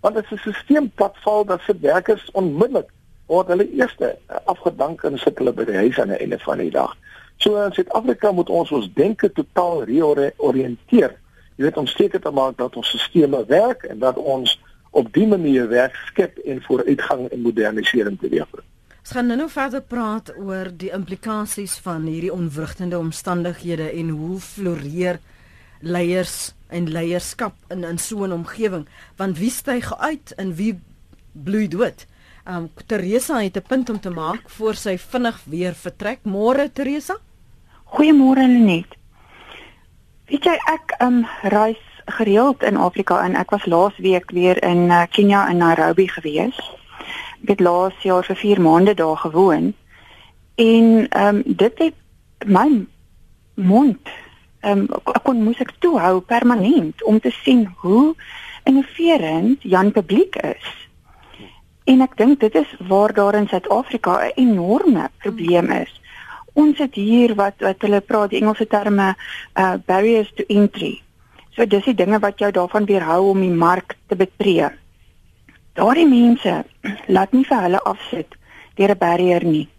[0.06, 2.90] Want as 'n stelsel platval, dan se werkers onmiddellik
[3.26, 6.58] word hulle eerste eh, afgedank en sit hulle by die huis aan die einde van
[6.58, 6.94] die dag.
[7.38, 11.16] So in Suid-Afrika moet ons ons denke totaal reoriënteer.
[11.56, 14.60] Jy weet om seker te maak dat ons stelsels werk en dat ons
[14.92, 18.68] op dié manier werk skep en vooruitgang en modernisering teweegbring.
[19.04, 25.18] Ons gaan nou-nou verder praat oor die implikasies van hierdie onwrigtende omstandighede en hoe floreer
[25.84, 28.86] leiers en leierskap in in so 'n omgewing
[29.18, 30.80] want wie styg uit en wie
[31.34, 32.06] bloei dood.
[32.48, 36.20] Um Teresa het 'n punt om te maak voor sy vinnig weer vertrek.
[36.24, 37.18] Môre Teresa?
[37.84, 38.96] Goeiemôre Lenet.
[40.28, 44.90] Weet jy ek um reis gereeld in Afrika en ek was laas week weer in
[44.90, 46.83] uh, Kenia in Nairobi gewees.
[47.44, 49.74] Ek het laas jaar vir 4 maande daar gewoon.
[50.56, 52.86] En um dit het my
[53.56, 54.00] mond
[54.62, 58.16] um ek kon moes ek toehou permanent om te sien hoe
[58.64, 60.68] innoverend Jan Publiek is.
[61.84, 66.02] En ek dink dit is waar daar in Suid-Afrika 'n enorme probleem is.
[66.54, 69.16] Ons het hier wat wat hulle praat die Engelse terme
[69.54, 71.02] uh barriers to entry.
[71.50, 74.70] So dis die dinge wat jou daarvan weerhou om die mark te betree.
[75.74, 76.64] Daardie mense
[77.16, 78.36] laat nie vir hulle afsit
[78.76, 79.70] deur 'n barrier nie.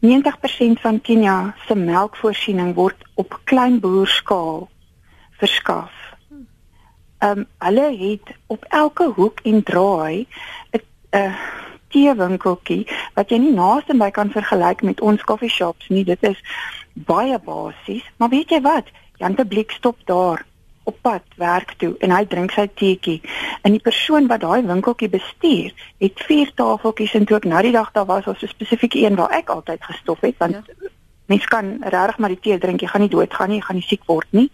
[0.00, 4.68] 90% van Kenia se melkvoorsiening word op klein boerskaal
[5.40, 6.06] verskaf
[7.18, 10.26] ehm um, hulle het op elke hoek en draai
[10.70, 10.82] 'n
[11.16, 11.34] 'n
[11.88, 16.04] teewinkeltjie wat jy nie naaste by kan vergelyk met ons coffee shops nie.
[16.04, 16.40] Dit is
[16.92, 18.84] baie basies, maar weet jy wat?
[19.16, 20.44] Jan de Blik stop daar
[20.86, 23.18] op pad werk toe en hy drink sy teetjie.
[23.66, 25.72] En die persoon wat daai winkeltjie bestuur,
[26.02, 29.18] het vier tafeltjies en toe ek nou die dag daar was, was 'n spesifieke een
[29.18, 30.88] waar ek altyd gestop het want ja.
[31.26, 33.88] mens kan regtig maar die tee drink, jy gaan nie doodgaan nie, jy gaan nie
[33.88, 34.50] siek word nie.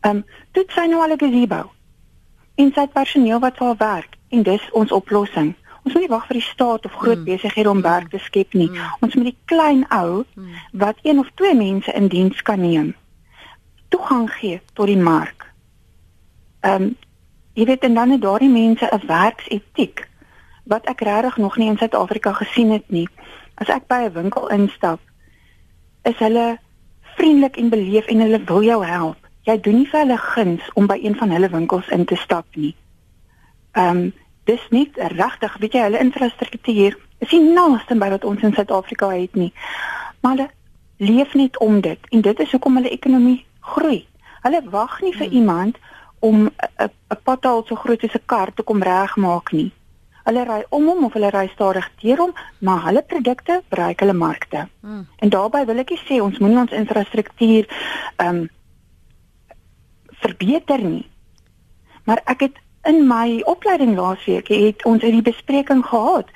[0.00, 1.70] Ehm um, dit sy nou al 'n gazebo
[2.54, 5.54] en sy personeel wat vir haar werk en dis ons oplossing.
[5.84, 7.24] Ons moet nie wag vir die staat of groot mm.
[7.24, 8.70] besighede om werk te skep nie.
[8.70, 8.76] Mm.
[9.00, 10.54] Ons moet die klein ou mm.
[10.72, 12.94] wat een of twee mense in diens kan neem
[13.88, 15.45] toegang gee tot die mark.
[16.66, 16.96] Ehm um,
[17.56, 20.08] jy weet en dan het daardie mense 'n werksetiek
[20.64, 23.08] wat ek regtig nog nie in Suid-Afrika gesien het nie.
[23.54, 25.00] As ek by 'n winkel instap,
[26.02, 26.58] is hulle
[27.16, 30.88] vriendelik en beleef en hulle wil jou help jy doen nie vir hulle guns om
[30.90, 32.74] by een van hulle winkels in te stap nie.
[33.78, 34.14] Ehm um,
[34.46, 39.08] dis nie regtig, weet jy, hulle infrastruktuur is nie naaste by wat ons in Suid-Afrika
[39.10, 39.50] het nie.
[40.22, 40.50] Maar hulle
[41.02, 43.40] leef net om dit en dit is hoekom hulle ekonomie
[43.72, 44.04] groei.
[44.44, 45.36] Hulle wag nie vir hmm.
[45.40, 45.80] iemand
[46.28, 49.72] om 'n pothol so groot as 'n kar te kom regmaak nie.
[50.26, 54.12] Hulle ry om hom of hulle ry stadig deur hom, maar hulle produkte bereik hulle
[54.12, 54.68] markte.
[54.80, 55.06] Hmm.
[55.22, 57.64] En daarbey wil ek sê ons moenie ons infrastruktuur
[58.16, 58.48] ehm um,
[60.24, 61.06] verbeter nie.
[62.04, 66.28] Maar ek het in my opleiding laasweek het ons 'n bespreking gehad.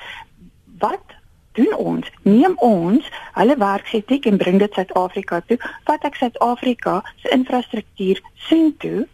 [0.79, 1.07] Wat
[1.53, 2.11] doen ons?
[2.22, 5.59] Neem ons hulle werksetiek en bring dit Suid-Afrika toe.
[5.85, 9.09] Vat ek Suid-Afrika se infrastruktuur sien toe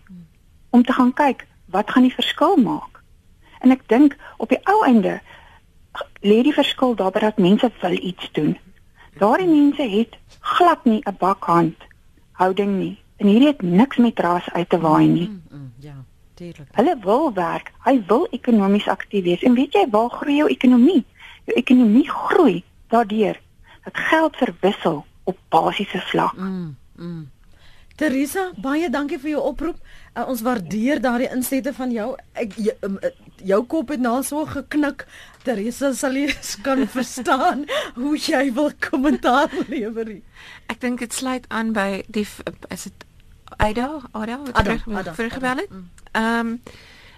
[0.70, 3.02] om te gaan kyk wat gaan die verskil maak.
[3.60, 5.20] En ek dink op die ou einde
[6.20, 8.56] lê die verskil daarby dat mense wil iets doen.
[9.18, 11.76] Daardie mense het glad nie 'n bakhand
[12.32, 12.96] houding nie.
[13.16, 15.28] En hierdie het niks met ras uit te waai nie.
[15.28, 16.68] Mm, mm, ja, tuurlik.
[16.72, 17.72] Hulle wil werk.
[17.84, 19.42] Hy wil ekonomies aktief wees.
[19.42, 21.04] En weet jy waar groei jou ekonomie?
[21.44, 23.40] Jou ekonomie groei daardeur
[23.84, 26.36] dat geld verwissel op basiese vlak.
[26.36, 27.30] Mm, mm.
[27.96, 29.76] Teresa, baie dankie vir jou oproep.
[30.16, 32.06] Uh, ons waardeer daardie insette van jou.
[32.40, 33.10] Ek jou, um, uh,
[33.44, 35.04] jou kop het nou so geknik.
[35.44, 36.30] Teresa sal jy
[36.64, 37.66] kan verstaan
[37.98, 40.14] hoe jy wil kommentaar lewer.
[40.72, 42.24] Ek dink dit sluit aan by die
[42.72, 43.04] is dit
[43.62, 44.40] Aida, Aida,
[44.88, 45.70] wat vergebel het.
[45.70, 45.88] Mm.
[46.12, 46.60] Ehm um,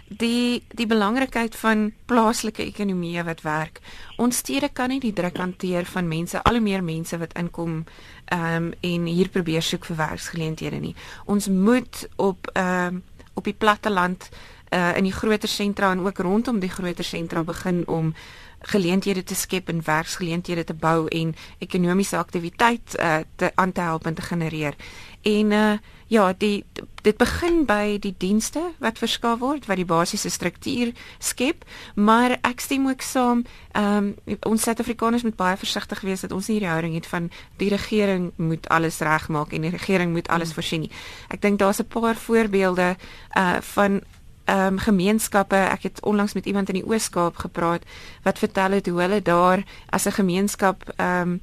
[0.08, 3.80] die die belangrikheid van plaaslike ekonomie wat werk.
[4.16, 7.84] Ons stede kan nie die druk hanteer van mense, al hoe meer mense wat inkom
[8.24, 10.94] ehm um, en hier probeer soek vir werksgeleenthede nie.
[11.24, 13.02] Ons moet op ehm um,
[13.34, 14.28] op die platte land
[14.74, 18.14] uh in die groter sentra en ook rondom die groter sentra begin om
[18.60, 24.06] geleenthede te skep en werksgeleenthede te bou en ekonomiese aktiwiteit uh te aan te help
[24.06, 24.74] en te genereer.
[25.22, 25.72] En uh
[26.08, 26.64] ja, die
[27.02, 30.92] dit begin by die dienste wat verskaf word wat die basiese struktuur
[31.22, 36.32] skep, maar ek stem ook saam, ehm um, ons Suid-Afrikaners moet baie versigtig wees dat
[36.32, 40.28] ons nie die houding het van die regering moet alles regmaak en die regering moet
[40.28, 40.58] alles hmm.
[40.58, 40.92] voorsien nie.
[41.28, 42.96] Ek dink daar's 'n paar voorbeelde
[43.36, 44.00] uh van
[44.48, 45.56] ehm um, gemeenskappe.
[45.56, 47.84] Ek het onlangs met iemand in die Oos-Kaap gepraat
[48.22, 51.40] wat vertel het hoe hulle daar as 'n gemeenskap ehm um,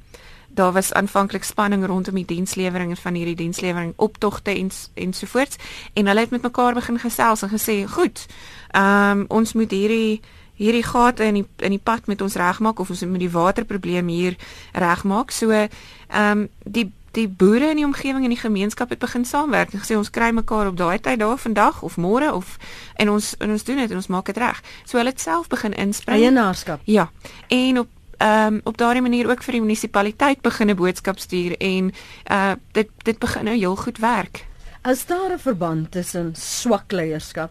[0.56, 5.56] daar was aanvanklik spanning rondom die dienslewering en van hierdie dienslewering optogte en ensovoorts
[5.92, 8.26] en hulle het met mekaar begin gesels en gesê, "Goed,
[8.70, 10.20] ehm um, ons moet hierdie
[10.54, 14.08] hierdie gate in die in die pad met ons regmaak of ons moet die waterprobleem
[14.08, 14.36] hier
[14.72, 15.68] regmaak." So ehm
[16.08, 19.96] um, die die boere in die omgewing en die gemeenskap het begin saamwerk en gesê
[19.96, 22.56] ons kry mekaar op daai tyd daar vandag of môre of
[22.94, 24.62] en ons en ons doen dit en ons maak dit reg.
[24.84, 26.20] So hulle het self begin inspring.
[26.20, 26.80] Eienaarskap.
[26.84, 27.10] Ja.
[27.48, 27.88] En op
[28.18, 31.92] ehm um, op daardie manier ook vir die munisipaliteit begin 'n boodskap stuur en
[32.30, 34.46] uh dit dit begin nou heel goed werk.
[34.88, 37.50] Is daar 'n verband tussen swak leierskap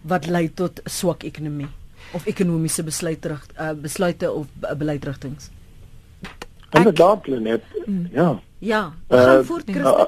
[0.00, 1.68] wat lei tot swak ekonomie?
[2.12, 3.28] of ekonomiese besluite
[3.60, 4.46] uh, besluite of
[4.78, 5.36] beleidrigtinge.
[6.70, 7.62] Inderdaad, net.
[7.84, 8.08] Mm.
[8.12, 8.40] Ja.
[8.58, 10.06] Ja, gaan uh, voort Christus.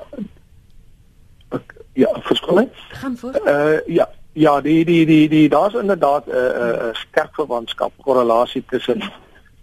[1.50, 1.60] Uh,
[1.92, 2.68] ja, verskoning.
[2.88, 3.40] Gaan voort.
[3.46, 7.92] Uh ja, ja, die die die die daar's inderdaad 'n uh, 'n uh, sterk verwantskap,
[8.02, 9.02] korrelasie tussen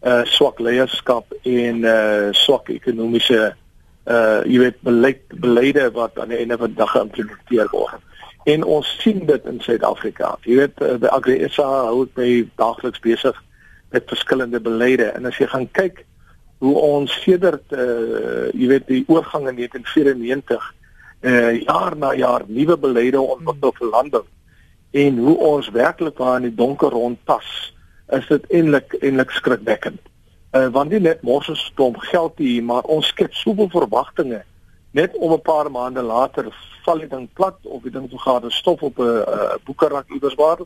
[0.02, 3.52] uh swak leierskap en uh swak ekonomiese
[4.10, 8.02] uh jy weet beleid beleide wat aan die einde van die dag geïmplementeer word.
[8.50, 10.34] En ons sien dit in Suid-Afrika.
[10.50, 13.38] Jy weet by Agresa hou ek my daagliks besig
[13.92, 16.06] met verskillende beleide en as jy gaan kyk
[16.62, 20.70] hoe ons sedert uh jy weet die oorgang in 1994
[21.22, 24.26] uh jaar na jaar nuwe beleide ontwikkel vir landbou
[24.92, 27.72] en hoe ons werklik waar in die donker rondtas
[28.12, 30.02] is dit eintlik eintlik skrikwekkend.
[30.52, 34.44] Uh want nie net mors ons klomp geld hier maar ons skep soveel verwagtinge
[34.92, 36.52] net om 'n paar maande later
[36.84, 40.36] val die ding plat of die ding toe gaan stof op 'n uh, boekerak iewers
[40.36, 40.60] waar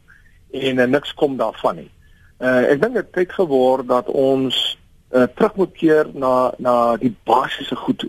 [0.51, 1.91] en uh, niks kom daarvan nie.
[2.39, 4.77] Uh ek dink dit tyd geword dat ons
[5.11, 8.07] uh, terug moet keer na na die basiese goed.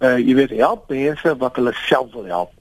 [0.00, 2.52] Uh jy weet help mense wat hulle self wil help.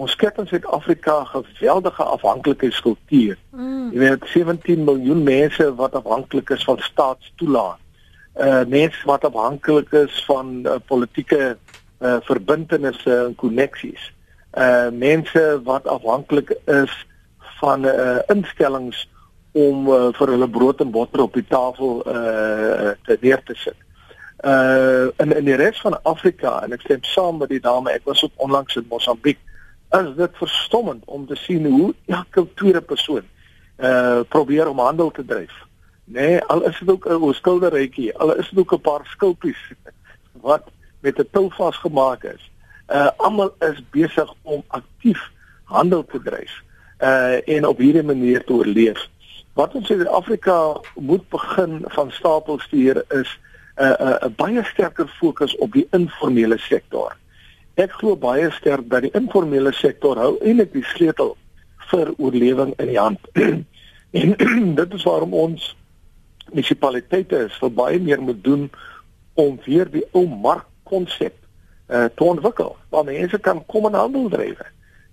[0.00, 3.36] Ons skep in Suid-Afrika 'n geweldige afhanklikheidskultuur.
[3.50, 3.90] Mm.
[3.92, 7.78] Jy weet 17 miljoen mense wat afhanklik is van staatstoelaat.
[8.36, 11.56] Uh mense wat afhanklik is van uh, politieke
[12.00, 14.12] uh verbintenisse en koneksies.
[14.56, 17.06] Uh mense wat afhanklik is
[17.60, 19.08] van uh instellings
[19.52, 23.76] om uh, vir hulle brood en botter op die tafel uh te neer te sit.
[24.44, 28.08] Uh in in die res van Afrika en ek stem saam met die dame, ek
[28.08, 29.38] was ook onlangs in Mosambiek,
[29.90, 33.22] is dit verstommend om te sien hoe elke tweede persoon
[33.78, 35.52] uh probeer om handel te dryf.
[36.04, 39.72] Nee, al is dit ook 'n skilderytjie, al is dit ook 'n paar skulpies
[40.46, 40.62] wat
[41.00, 42.50] met 'n til vasgemaak is.
[42.88, 45.30] Uh almal is besig om aktief
[45.64, 46.62] handel te dryf
[47.00, 49.08] uh en op hierdie manier te oorleef.
[49.52, 53.38] Wat ons in Suid-Afrika moet begin van stapel stuur is
[53.76, 57.16] 'n uh, 'n uh, 'n baie sterker fokus op die informele sektor.
[57.80, 61.30] Ek glo baie sterk dat die informele sektor hou eintlik die sleutel
[61.90, 63.28] vir oorlewing in die hand.
[64.20, 64.34] en
[64.80, 65.70] dit is waarom ons
[66.50, 68.66] munisipaliteite is vir baie meer moet doen
[69.40, 71.36] om weer die ou markkonsep
[71.88, 74.60] uh, te ontwikkel waar mense kan kom en handel dryf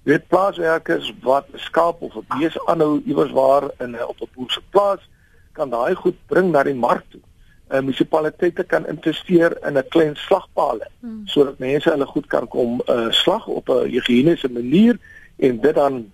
[0.10, 4.52] weet plaaswerkers wat skaap of 'n bees aanhou iewers waar in 'n op 'n boer
[4.52, 5.04] se plaas
[5.54, 7.22] kan daai goed bring na die mark toe.
[7.70, 11.22] 'n Munisipaliteite kan investeer in 'n klein slagpale hmm.
[11.26, 14.98] sodat mense hulle goed kan kom uh, slag op 'n higiëniese manier
[15.38, 16.12] en dit dan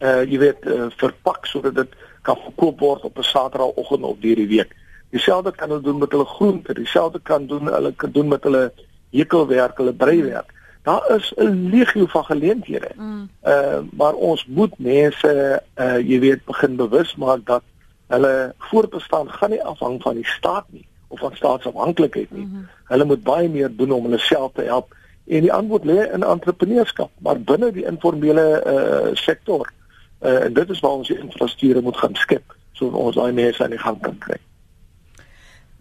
[0.00, 4.36] uh jy weet uh, verpak sodat dit kan verkoop word op 'n Saterdagoggend of deur
[4.36, 4.76] die week.
[5.10, 8.72] Dieselfde kan hulle doen met hulle groente, dieselfde kan doen hulle kan doen met hulle
[9.10, 10.52] hekelwerk, hulle breiwerk.
[10.82, 12.90] Daar is 'n legio van geleenthede.
[12.96, 13.28] Mm.
[13.44, 17.62] Uh maar ons moet mense uh jy weet begin bewus maak dat
[18.10, 22.44] hulle voortbestaan gaan nie afhang van die staat nie of van staatsafhanklikheid nie.
[22.44, 22.68] Mm -hmm.
[22.84, 24.94] Hulle moet baie meer doen om hulle self te help.
[25.26, 29.72] En die antwoord lê in entrepreneurskap, maar binne die informele uh sektor.
[30.22, 33.62] Uh en dit is waar ons die infrastrukture moet gaan skep sodat ons daai mense
[33.62, 34.36] aan die gang kan kry.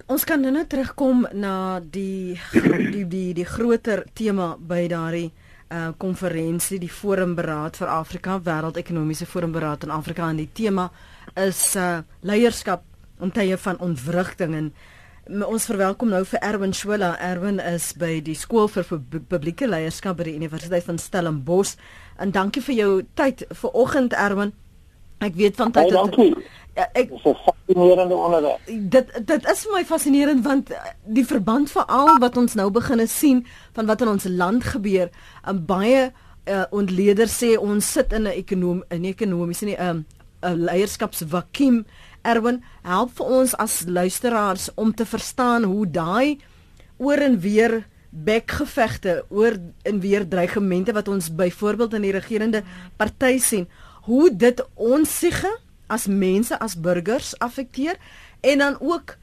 [0.05, 2.39] Ons kan nou net terugkom na die
[2.93, 5.31] die die die groter tema by daardie
[5.69, 10.91] uh konferensie, die Forumberaad vir Afrika, Wêreldekonomiese Forumberaad in Afrika en die tema
[11.35, 12.83] is uh leierskap
[13.19, 14.71] in tye van ontwrigting en
[15.45, 17.11] ons verwelkom nou vir Erwin Schuella.
[17.21, 18.87] Erwin is by die skool vir
[19.29, 21.75] publieke leierskap by die Universiteit van Stellenbosch.
[22.17, 24.55] En dankie vir jou tyd vanoggend Erwin.
[25.21, 28.59] Ek weet van tyd tot ja, ek is 'n fascinerende onderwerp.
[28.65, 33.07] Dit dit is vir my fascinerend want eh, die verband veral wat ons nou begine
[33.07, 35.09] sien van wat in ons land gebeur,
[35.45, 36.11] en baie
[36.45, 40.05] uh, ontleeders sê ons sit in 'n ekonom in ekonomiese nie 'n um,
[40.41, 41.85] 'n leierskapsvakuum.
[42.21, 46.39] Erwin, help vir ons as luisteraars om te verstaan hoe daai
[46.97, 52.63] oor en weer bekgevegte oor en weer dreigemente wat ons byvoorbeeld in die regerende
[52.97, 53.67] party sien
[54.09, 55.51] hoe dit ons siege
[55.87, 57.97] as mense as burgers affekteer
[58.41, 59.17] en dan ook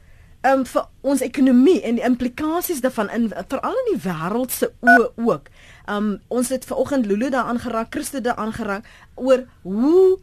[0.47, 5.09] um, vir ons ekonomie en die implikasies daarvan in veral in die wêreld se oë
[5.27, 5.51] ook.
[5.91, 10.19] Um ons het vanoggend Lulu daaraan geraak, Christo daaraan geraak oor hoe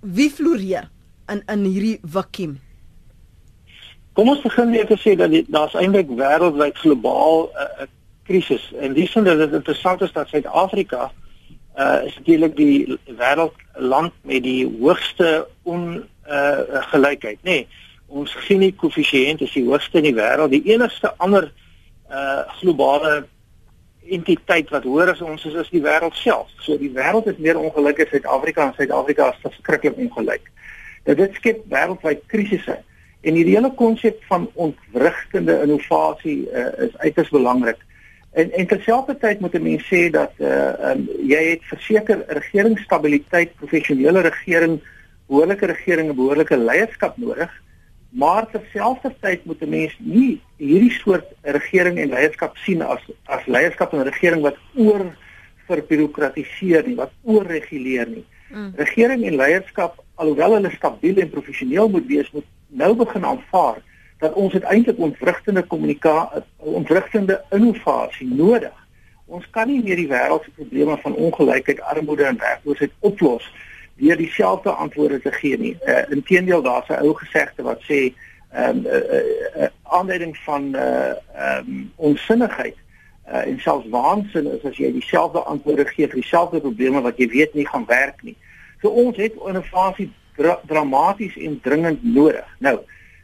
[0.00, 0.88] wie floreer
[1.26, 2.58] in in hierdie vakuum.
[4.12, 7.88] Kom ons begin net te sê dat daar's eintlik wêreldwyd globaal 'n uh,
[8.28, 11.10] krisis en dis omdat dit interessant is dat Suid-Afrika
[11.76, 17.64] uh is natuurlik die wêreldland met die hoogste ongelykheid, uh, nê.
[17.64, 17.68] Nee,
[18.06, 20.52] ons Gini koëffisiënt is die hoogste in die wêreld.
[20.52, 21.52] Die enigste ander
[22.10, 23.24] uh globale
[24.06, 26.50] entiteit wat hoër as ons is is die wêreld self.
[26.60, 30.50] So die wêreld is meer ongelukkig as Suid-Afrika en Suid-Afrika is verskriklik ongelyk.
[31.04, 32.78] Dat dit skep wêreldwyd krisisse.
[33.22, 37.78] En die hele konsep van ontwrigtende innovasie uh, is uiters belangrik.
[38.32, 43.54] En en terselfdertyd moet 'n mens sê dat eh uh, um, jy het verseker regeringsstabiliteit,
[43.54, 44.80] professionele regering,
[45.26, 47.62] behoorlike regering en behoorlike leierskap nodig.
[48.12, 53.92] Maar terselfdertyd moet 'n mens nie hierdie soort regering en leierskap sien as as leierskap
[53.92, 55.16] en regering wat oor
[55.66, 58.24] verbirokratiseer nie, wat oorreguleer nie.
[58.50, 58.72] Mm.
[58.76, 63.80] Regering en leierskap, alhoewel hulle stabiel en professioneel moet wees, moet nou begin aanvaar
[64.18, 68.76] dat ons uiteindelik ontwrigtende kommunikasie, ontwrigtende innovasie nodig.
[69.26, 73.48] Ons kan nie meer die wêreld se probleme van ongelykheid, armoede en werkloosheid oplos
[74.02, 75.76] deur dieselfde antwoorde te gee nie.
[75.86, 78.12] Uh, Inteendeel daar's 'n ou gesegde wat sê
[78.52, 82.76] ehm um, 'n uh, uh, uh, aanleiding van 'n uh, ehm um, onsinnigheid
[83.32, 87.28] uh, en selfs waansin is as jy dieselfde antwoorde gee vir dieselfde probleme wat jy
[87.28, 88.36] weet nie gaan werk nie.
[88.80, 92.46] So ons het innovasie dra dramaties en dringend nodig.
[92.58, 92.78] Nou,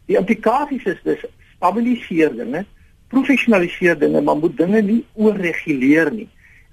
[0.07, 1.25] die implikasies is dus
[1.57, 2.65] stabiliseer dinge,
[3.09, 6.29] professionaliseer dinge, maar moet dinge nie oorreguleer nie.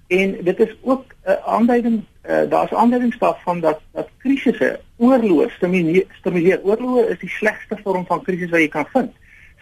[0.07, 5.51] En dit is ook 'n uh, aanduiding uh, daar's aanduidings daarvan dat dat krisisse oorloop
[5.51, 6.63] stimuleer stimuleer.
[6.63, 9.11] Oorloop is die slegste vorm van krisis wat jy kan vind.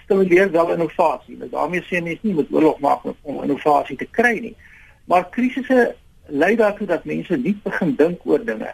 [0.03, 4.39] Stimuleer wel innovasie nou daarmee sê mense nie met oorlog maak om innovasie te kry
[4.39, 4.55] nie.
[5.05, 8.73] Maar krisisse lei daartoe dat mense nie begin dink oor dinge.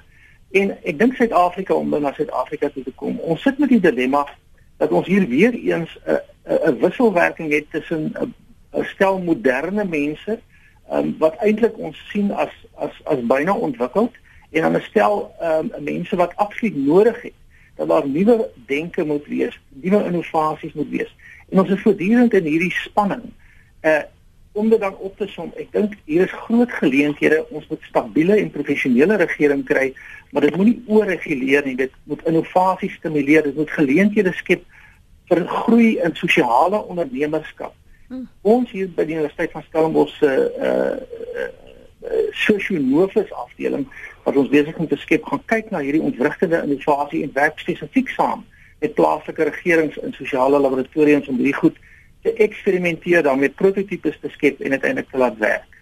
[0.51, 4.26] En ek dink Suid-Afrika om na Suid-Afrika toe te kom ons sit met die dilemma
[4.78, 10.39] dat ons hier weer eens 'n 'n wisselwerking het tussen 'n stel moderne mense
[10.91, 14.15] um, wat eintlik ons sien as as as byna ontwikkeld
[14.51, 17.37] en dan stel um, mense wat absoluut nodig het
[17.79, 21.15] dat daar nuwe denke moet wees, nuwe innovasies moet wees.
[21.49, 23.29] En ons is voortdurend in hierdie spanning.
[23.81, 24.01] Uh
[24.51, 27.37] om dit dan op te som, ek dink hier is groot geleenthede.
[27.55, 29.93] Ons moet stabiele en professionele regering kry,
[30.33, 31.75] maar dit moenie oorreguleer nie.
[31.79, 33.45] Dit moet innovasie stimuleer.
[33.45, 34.65] Dit moet geleenthede skep
[35.29, 37.77] vir groei in sosiale ondernemerskap.
[38.10, 38.28] Hmm.
[38.41, 40.70] Ons hier by die Universiteit van Stellenbosch se uh,
[41.39, 41.49] uh,
[42.10, 43.86] uh, sosionovus afdeling
[44.24, 48.10] wat ons besig om te skep, gaan kyk na hierdie ontwrigtende innovasie en werk spesifiek
[48.16, 48.41] saam
[48.82, 51.78] met plaaslike regerings in sosiale laboratoriums om hierdie goed
[52.26, 55.78] te eksperimenteer, dan met prototipes te skep en uiteindelik te laat werk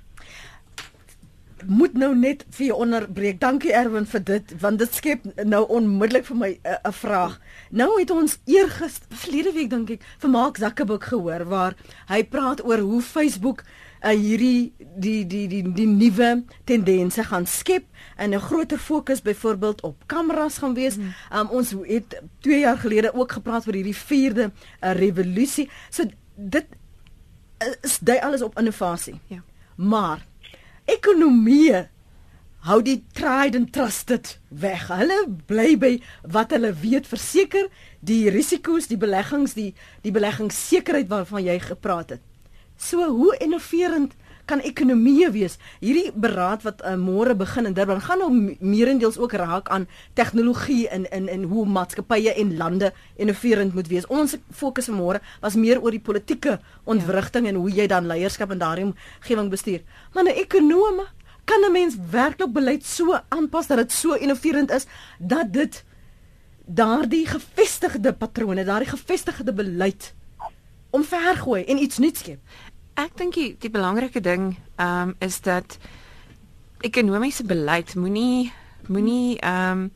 [1.67, 3.39] moet nou net vir jou onderbreek.
[3.39, 7.39] Dankie Erwin vir dit want dit skep nou onmiddellik vir my eh, 'n uh, vraag.
[7.71, 11.75] Nou het ons eergister verlede week dink ek vir Mark Zuckerberg gehoor waar
[12.07, 13.63] hy praat oor hoe Facebook
[14.03, 19.81] uh, hierdie die die die die nuwe tendense gaan skep en 'n groter fokus byvoorbeeld
[19.81, 20.95] op kameras gaan wees.
[20.95, 21.13] Hmm.
[21.33, 24.51] Um, ons het 2 jaar gelede ook gepraat oor hierdie vierde
[24.81, 25.69] uh, revolusie.
[25.89, 26.03] So
[26.35, 26.65] dit
[27.81, 29.19] is dui alles op innovasie.
[29.27, 29.41] Ja.
[29.75, 30.25] Maar
[30.87, 31.87] ekonomie
[32.67, 34.87] hou die tried and trusted weg.
[34.91, 35.19] Hulle
[35.49, 35.91] bly by
[36.33, 37.69] wat hulle weet verseker
[38.03, 39.73] die risiko's, die beleggings, die
[40.03, 42.23] die beleggingssekerheid waarvan jy gepraat het.
[42.77, 44.15] So hoe innoverend
[44.47, 45.57] kan ekonomie wees?
[45.83, 50.87] Hierdie beraad wat uh, môre begin in Durban gaan nou meerendeels ook raak aan tegnologie
[50.89, 54.07] in in in hoe maatskappye en lande innoverend moet wees.
[54.07, 57.51] Ons fokus môre was meer oor die politieke ontwrigting ja.
[57.51, 59.83] en hoe jy dan leierskap in daardie omgewing bestuur.
[60.13, 61.07] Maar 'n ekonomie
[61.45, 64.85] kan 'n mens werklik beleid so aanpas dat dit so innoverend is
[65.19, 65.83] dat dit
[66.65, 70.13] daardie gevestigde patrone, daardie gevestigde beleid
[70.89, 72.39] omvergooi en iets nuuts skep.
[72.97, 75.77] Ek dink die, die belangrike ding ehm um, is dat
[76.85, 78.51] ekonomiese beleid moenie
[78.87, 79.91] moenie ehm um,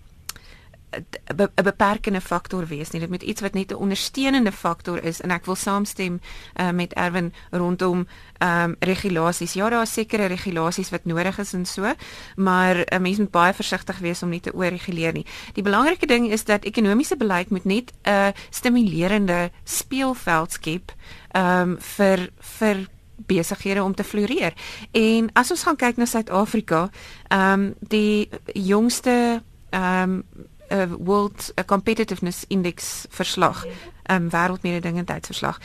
[0.92, 3.00] 'n beperkende faktor wees nie.
[3.00, 6.20] Dit moet iets wat net 'n ondersteunende faktor is en ek wil saamstem
[6.56, 9.54] uh, met Erwin rondom ehm um, regulasies.
[9.54, 11.94] Ja, daar is sekere regulasies wat nodig is en so,
[12.36, 15.26] maar 'n uh, mens moet baie versigtig wees om nie te oorreguleer nie.
[15.54, 20.92] Die belangrike ding is dat ekonomiese beleid moet net 'n uh, stimulerende speelveld skep
[21.32, 22.88] ehm um, vir vir
[23.26, 24.54] besighede om te floreer.
[24.92, 26.90] En as ons gaan kyk na Suid-Afrika,
[27.28, 30.24] ehm um, die jongste ehm um,
[30.72, 33.66] uh, World Competitiveness Index verslag,
[34.04, 35.58] ehm um, wêreldmededingendheidsverslag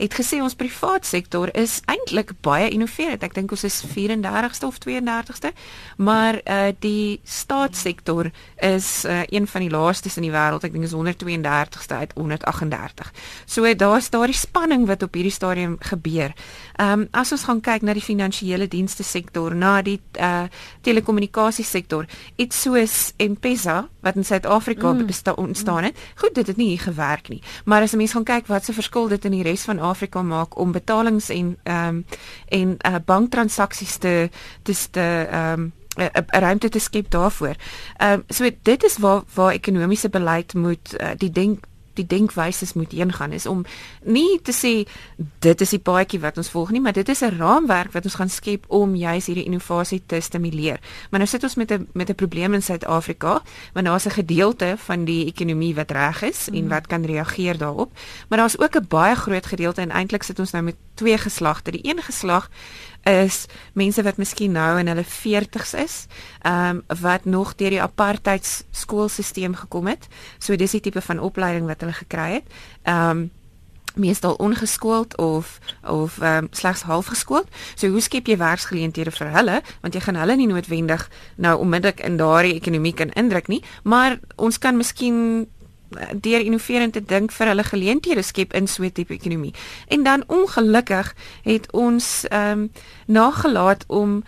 [0.00, 3.22] het gesê ons privaat sektor is eintlik baie innoverend.
[3.26, 5.52] Ek dink ons is 34ste of 32ste,
[6.00, 8.30] maar uh die staatssektor
[8.64, 10.64] is uh, een van die laaste in die wêreld.
[10.64, 13.12] Ek dink is 132ste uit 138.
[13.44, 16.32] So daar's daardie spanning wat op hierdie stadium gebeur.
[16.78, 20.46] Ehm um, as ons gaan kyk na die finansiële dienste sektor, na die uh
[20.86, 22.06] telekommunikasie sektor,
[22.40, 25.08] iets soos M-Pesa wat in Suid-Afrika mm.
[25.36, 25.98] ontstaan het.
[26.14, 27.42] Goed, dit het nie hier gewerk nie.
[27.64, 30.22] Maar as 'n mens gaan kyk wat se verskil dit in die res van Suid-Afrika
[30.22, 32.04] maak om betalings en ehm um,
[32.48, 34.30] en uh, banktransaksies te
[34.62, 37.54] te te ehm um, 'n ruimte te skep daarvoor.
[37.96, 41.64] Ehm um, so dit is waar waar ekonomiese beleid moet uh, die denk
[41.94, 43.64] die denkwyses moet heen gaan is om
[44.04, 44.88] nie te sê
[45.38, 48.14] dit is die paadjie wat ons volg nie, maar dit is 'n raamwerk wat ons
[48.14, 50.80] gaan skep om juis hierdie innovasie te stimuleer.
[51.10, 54.74] Maar nou sit ons met 'n met 'n probleem in Suid-Afrika, want daar's 'n gedeelte
[54.76, 56.54] van die ekonomie wat reg is mm.
[56.56, 57.90] en wat kan reageer daarop,
[58.28, 61.70] maar daar's ook 'n baie groot gedeelte en eintlik sit ons nou met twee geslagte.
[61.70, 62.50] Die een geslag
[63.08, 66.06] is mense wat miskien nou in hulle 40's is,
[66.42, 70.08] ehm um, wat nog deur die apartheid skoolstelsel gekom het.
[70.38, 72.44] So dis die tipe van opleiding wat hulle gekry het.
[72.82, 73.30] Ehm um,
[73.94, 77.48] meestal ongeskoold of of um, slegs half geskoold.
[77.74, 79.60] So hoe skep jy werksgeleenthede vir hulle?
[79.80, 84.18] Want jy gaan hulle nie noodwendig nou onmiddellik in daardie ekonomie kan indruk nie, maar
[84.36, 85.48] ons kan miskien
[86.20, 89.54] deur innoverend te dink vir hulle geleenthede skep in so 'n tipe ekonomie.
[89.88, 92.70] En dan ongelukkig het ons ehm um,
[93.06, 94.22] nagelaat om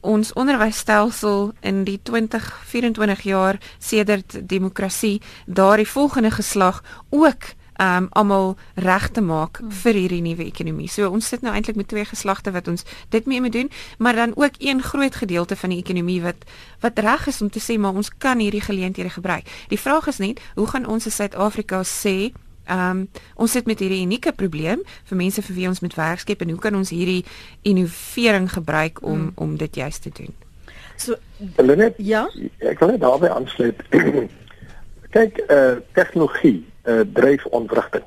[0.00, 7.42] ons onderwysstelsel in die 2024 jaar sedert demokrasie daardie volgende geslag ook
[7.78, 9.70] um almal reg te maak hmm.
[9.82, 10.88] vir hierdie nuwe ekonomie.
[10.90, 14.18] So ons sit nou eintlik met twee geslagte wat ons dit mee moet doen, maar
[14.18, 16.42] dan ook een groot gedeelte van die ekonomie wat
[16.82, 19.46] wat reg is om te sê maar ons kan hierdie geleenthede gebruik.
[19.68, 22.34] Die vraag is net, hoe gaan ons in Suid-Afrika sê
[22.68, 26.42] Um ons sit met hierdie unieke probleem vir mense vir wie ons met werk skep
[26.44, 27.24] en hoe kan ons hierdie
[27.64, 29.32] innovering gebruik om hmm.
[29.34, 30.34] om dit juist te doen?
[31.00, 31.16] So
[31.56, 32.26] Lenet, ja.
[32.58, 33.80] Ek wil net daarbey aansluit.
[35.16, 38.06] Kyk, eh uh, tegnologie uh, dryf ontwrigting.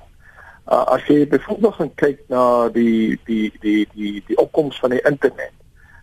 [0.72, 5.02] Uh, as jy byvoorbeeld gaan kyk na die die die die die opkoms van die
[5.02, 5.54] internet,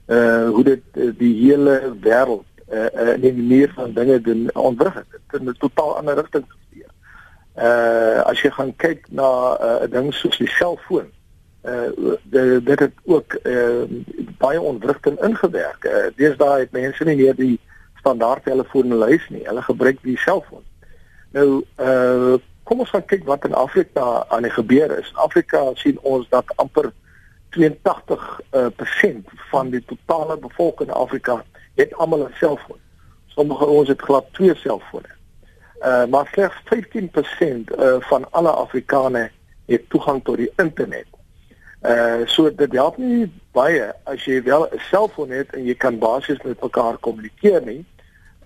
[0.07, 4.51] uh hoe dit uh, die hele wêreld uh, uh in die manier van dinge doen
[4.53, 6.91] ontwrig het in 'n totaal ander rigting gesteer.
[7.57, 11.09] Uh as jy gaan kyk na 'n uh, ding soos die selfoon,
[11.64, 11.89] uh
[12.64, 13.85] dit het ook uh
[14.39, 15.85] baie ontwrigting ingewerk.
[15.85, 17.59] Uh, Deesdae het mense nie meer die
[17.99, 18.66] standaard hulle
[19.05, 19.47] huis nie.
[19.47, 20.64] Hulle gebruik die selfoon.
[21.33, 22.37] Nou uh
[22.68, 25.08] kom ons gaan kyk wat in Afrika aan die gebeur is.
[25.08, 26.90] In Afrika sien ons dat amper
[27.56, 27.62] 82%
[28.52, 31.38] uh, persent van die totale bevolking in Afrika
[31.80, 32.80] het almal 'n selfoon.
[33.26, 35.08] Sommige ons het glad twee selfone.
[35.80, 39.32] Uh maar slegs 15% uh, van alle Afrikaners
[39.66, 41.06] het toegang tot die internet.
[41.82, 45.98] Uh so dit help nie baie as jy wel 'n selfoon het en jy kan
[45.98, 47.84] basies met mekaar kommunikeer nie.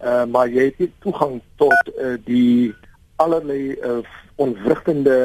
[0.05, 2.75] Uh maar jy het nie toegang tot uh, die
[3.23, 4.01] allerlei uh,
[4.43, 5.17] onwrigtende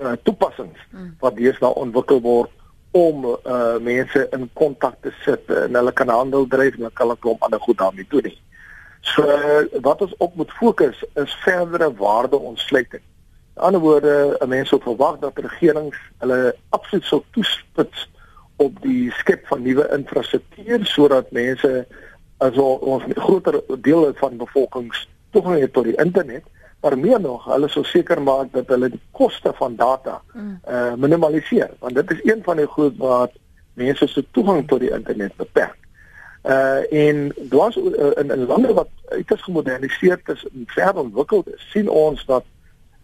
[0.00, 1.14] uh, toepassings mm.
[1.22, 2.50] wat deesdae ontwikkel word
[2.96, 7.12] om uh, mense in kontak te sit en hulle kan handel dryf en hulle kan
[7.12, 8.38] 'n klomp ander goed daarmee doen nie.
[9.00, 13.02] So uh, wat ons op moet fokus is verdere waardeontsluiting.
[13.56, 18.08] In ander woorde, 'n mens moet verwag dat regerings hulle absoluut sou toespits
[18.56, 21.86] op die skep van nuwe infrastruktuur sodat mense
[22.38, 26.44] as ons groter deel van bevolkings toegang het tot die internet
[26.80, 30.60] maar meer nog, hulle sou seker maak dat hulle die koste van data mm.
[30.68, 33.36] uh minimaliseer, want dit is een van die goed wat
[33.74, 35.76] mense se toegang tot die internet beperk.
[36.44, 41.68] Uh en dwars uh, in in lande wat uiters gemoderniseerd is en ver ontwikkeld is,
[41.72, 42.44] sien ons dat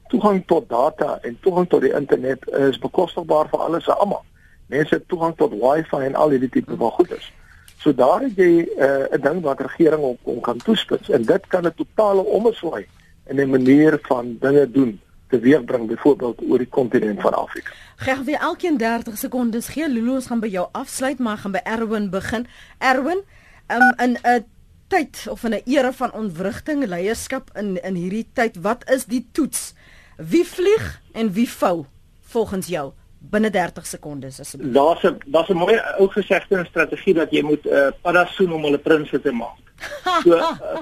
[0.09, 4.25] toegang tot data en toegang tot die internet is bekostigbaar vir alles en almal.
[4.67, 7.33] Mense het toegang tot wifi en al hierdie tipe van goederes.
[7.79, 11.67] So daar het jy 'n uh, ding wat regering op kan toespits en dit kan
[11.67, 12.87] 'n totale omswaai
[13.27, 17.73] en 'n manier van dinge doen teweegbring byvoorbeeld oor die kontinent van Afrika.
[17.97, 21.61] Gee weer elkeen 30 sekondes gee Lulu ons gaan by jou afsluit maar gaan by
[21.65, 22.47] Erwin begin.
[22.79, 23.23] Erwin,
[23.69, 24.45] um, in 'n
[24.89, 29.29] tyd of in 'n era van ontwrigting, leierskap in in hierdie tyd, wat is die
[29.33, 29.75] toets?
[30.17, 31.85] Wie vlieg en wie vou
[32.21, 32.93] volgens jou?
[33.31, 34.73] binne 30 sekondes asseblief.
[34.73, 38.53] Daar's 'n daar's 'n mooi ou gesegde en strategie dat jy moet 'n uh, paddasoen
[38.53, 39.59] om hulle prinses te maak.
[40.23, 40.79] So uh,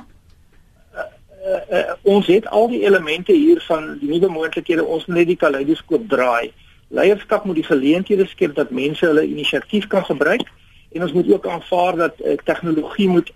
[1.44, 5.36] uh, uh, ons het al die elemente hier van die nuwe moontlikhede ons net die
[5.36, 6.52] kaleidoskoop draai.
[6.88, 10.46] Leierskap moet die geleenthede skep dat mense hulle inisiatief kan gebruik
[10.94, 13.32] en ons moet ook aanvaar dat uh, tegnologie moet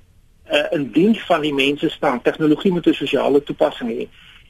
[0.52, 2.22] uh, in diens van die mense staan.
[2.22, 4.08] Tegnologie moet 'n sosiale toepassing hê.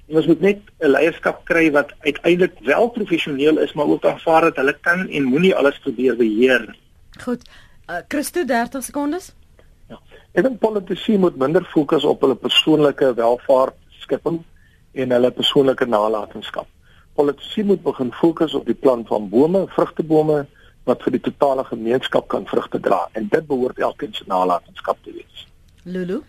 [0.08, 4.40] En ons moet net 'n leierskap kry wat uiteindelik wel professioneel is, maar ook aanvaar
[4.40, 6.78] dat hulle kan en moenie alles probeer beheer nie.
[7.22, 7.42] Goed.
[7.90, 9.34] Uh, Christo 30 sekondes.
[10.36, 14.42] Ek dink politici moet minder fokus op hulle persoonlike welvaart skipping
[14.92, 16.68] en hulle persoonlike nalatenskap.
[17.16, 20.44] Politici moet begin fokus op die plan van bome, vrugtebome
[20.88, 25.16] wat vir die totale gemeenskap kan vrugte dra en dit behoort elkeen se nalatenskap te
[25.16, 25.46] wees.
[25.84, 26.22] Lulu,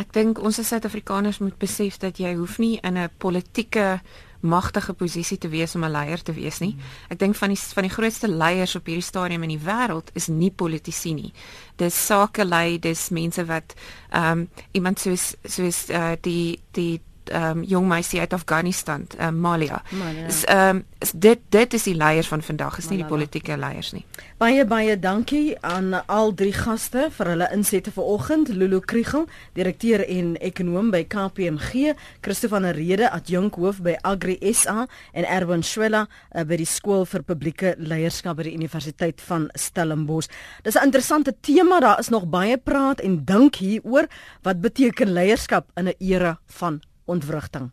[0.00, 4.00] ek dink ons as Suid-Afrikaners moet besef dat jy hoef nie in 'n politieke
[4.42, 6.76] magtige posisie te wees om 'n leier te wees nie.
[7.08, 10.26] Ek dink van die van die grootste leiers op hierdie stadium in die wêreld is
[10.26, 11.32] nie politici nie.
[11.76, 13.74] Dis sakelei, dis mense wat
[14.10, 17.00] ehm um, iemand soos soos uh, die die
[17.30, 19.82] um, jong meisie uit Afghanistan, um, Malia.
[20.26, 23.92] Is ehm um, dit dit is die leiers van vandag, is nie die politieke leiers
[23.92, 24.04] nie.
[24.38, 28.48] Baie baie dankie aan al drie gaste vir hulle insette vanoggend.
[28.48, 34.38] Lulu Kriegel, direkteur en ekonom by KPMG, Christo van der Rede, adjunk hoof by Agri
[34.52, 39.50] SA en Erwin Schwella uh, by die skool vir publieke leierskap by die Universiteit van
[39.54, 40.30] Stellenbosch.
[40.62, 44.06] Dis 'n interessante tema, daar is nog baie praat en dink hieroor
[44.42, 47.70] wat beteken leierskap in 'n era van ontwrigting.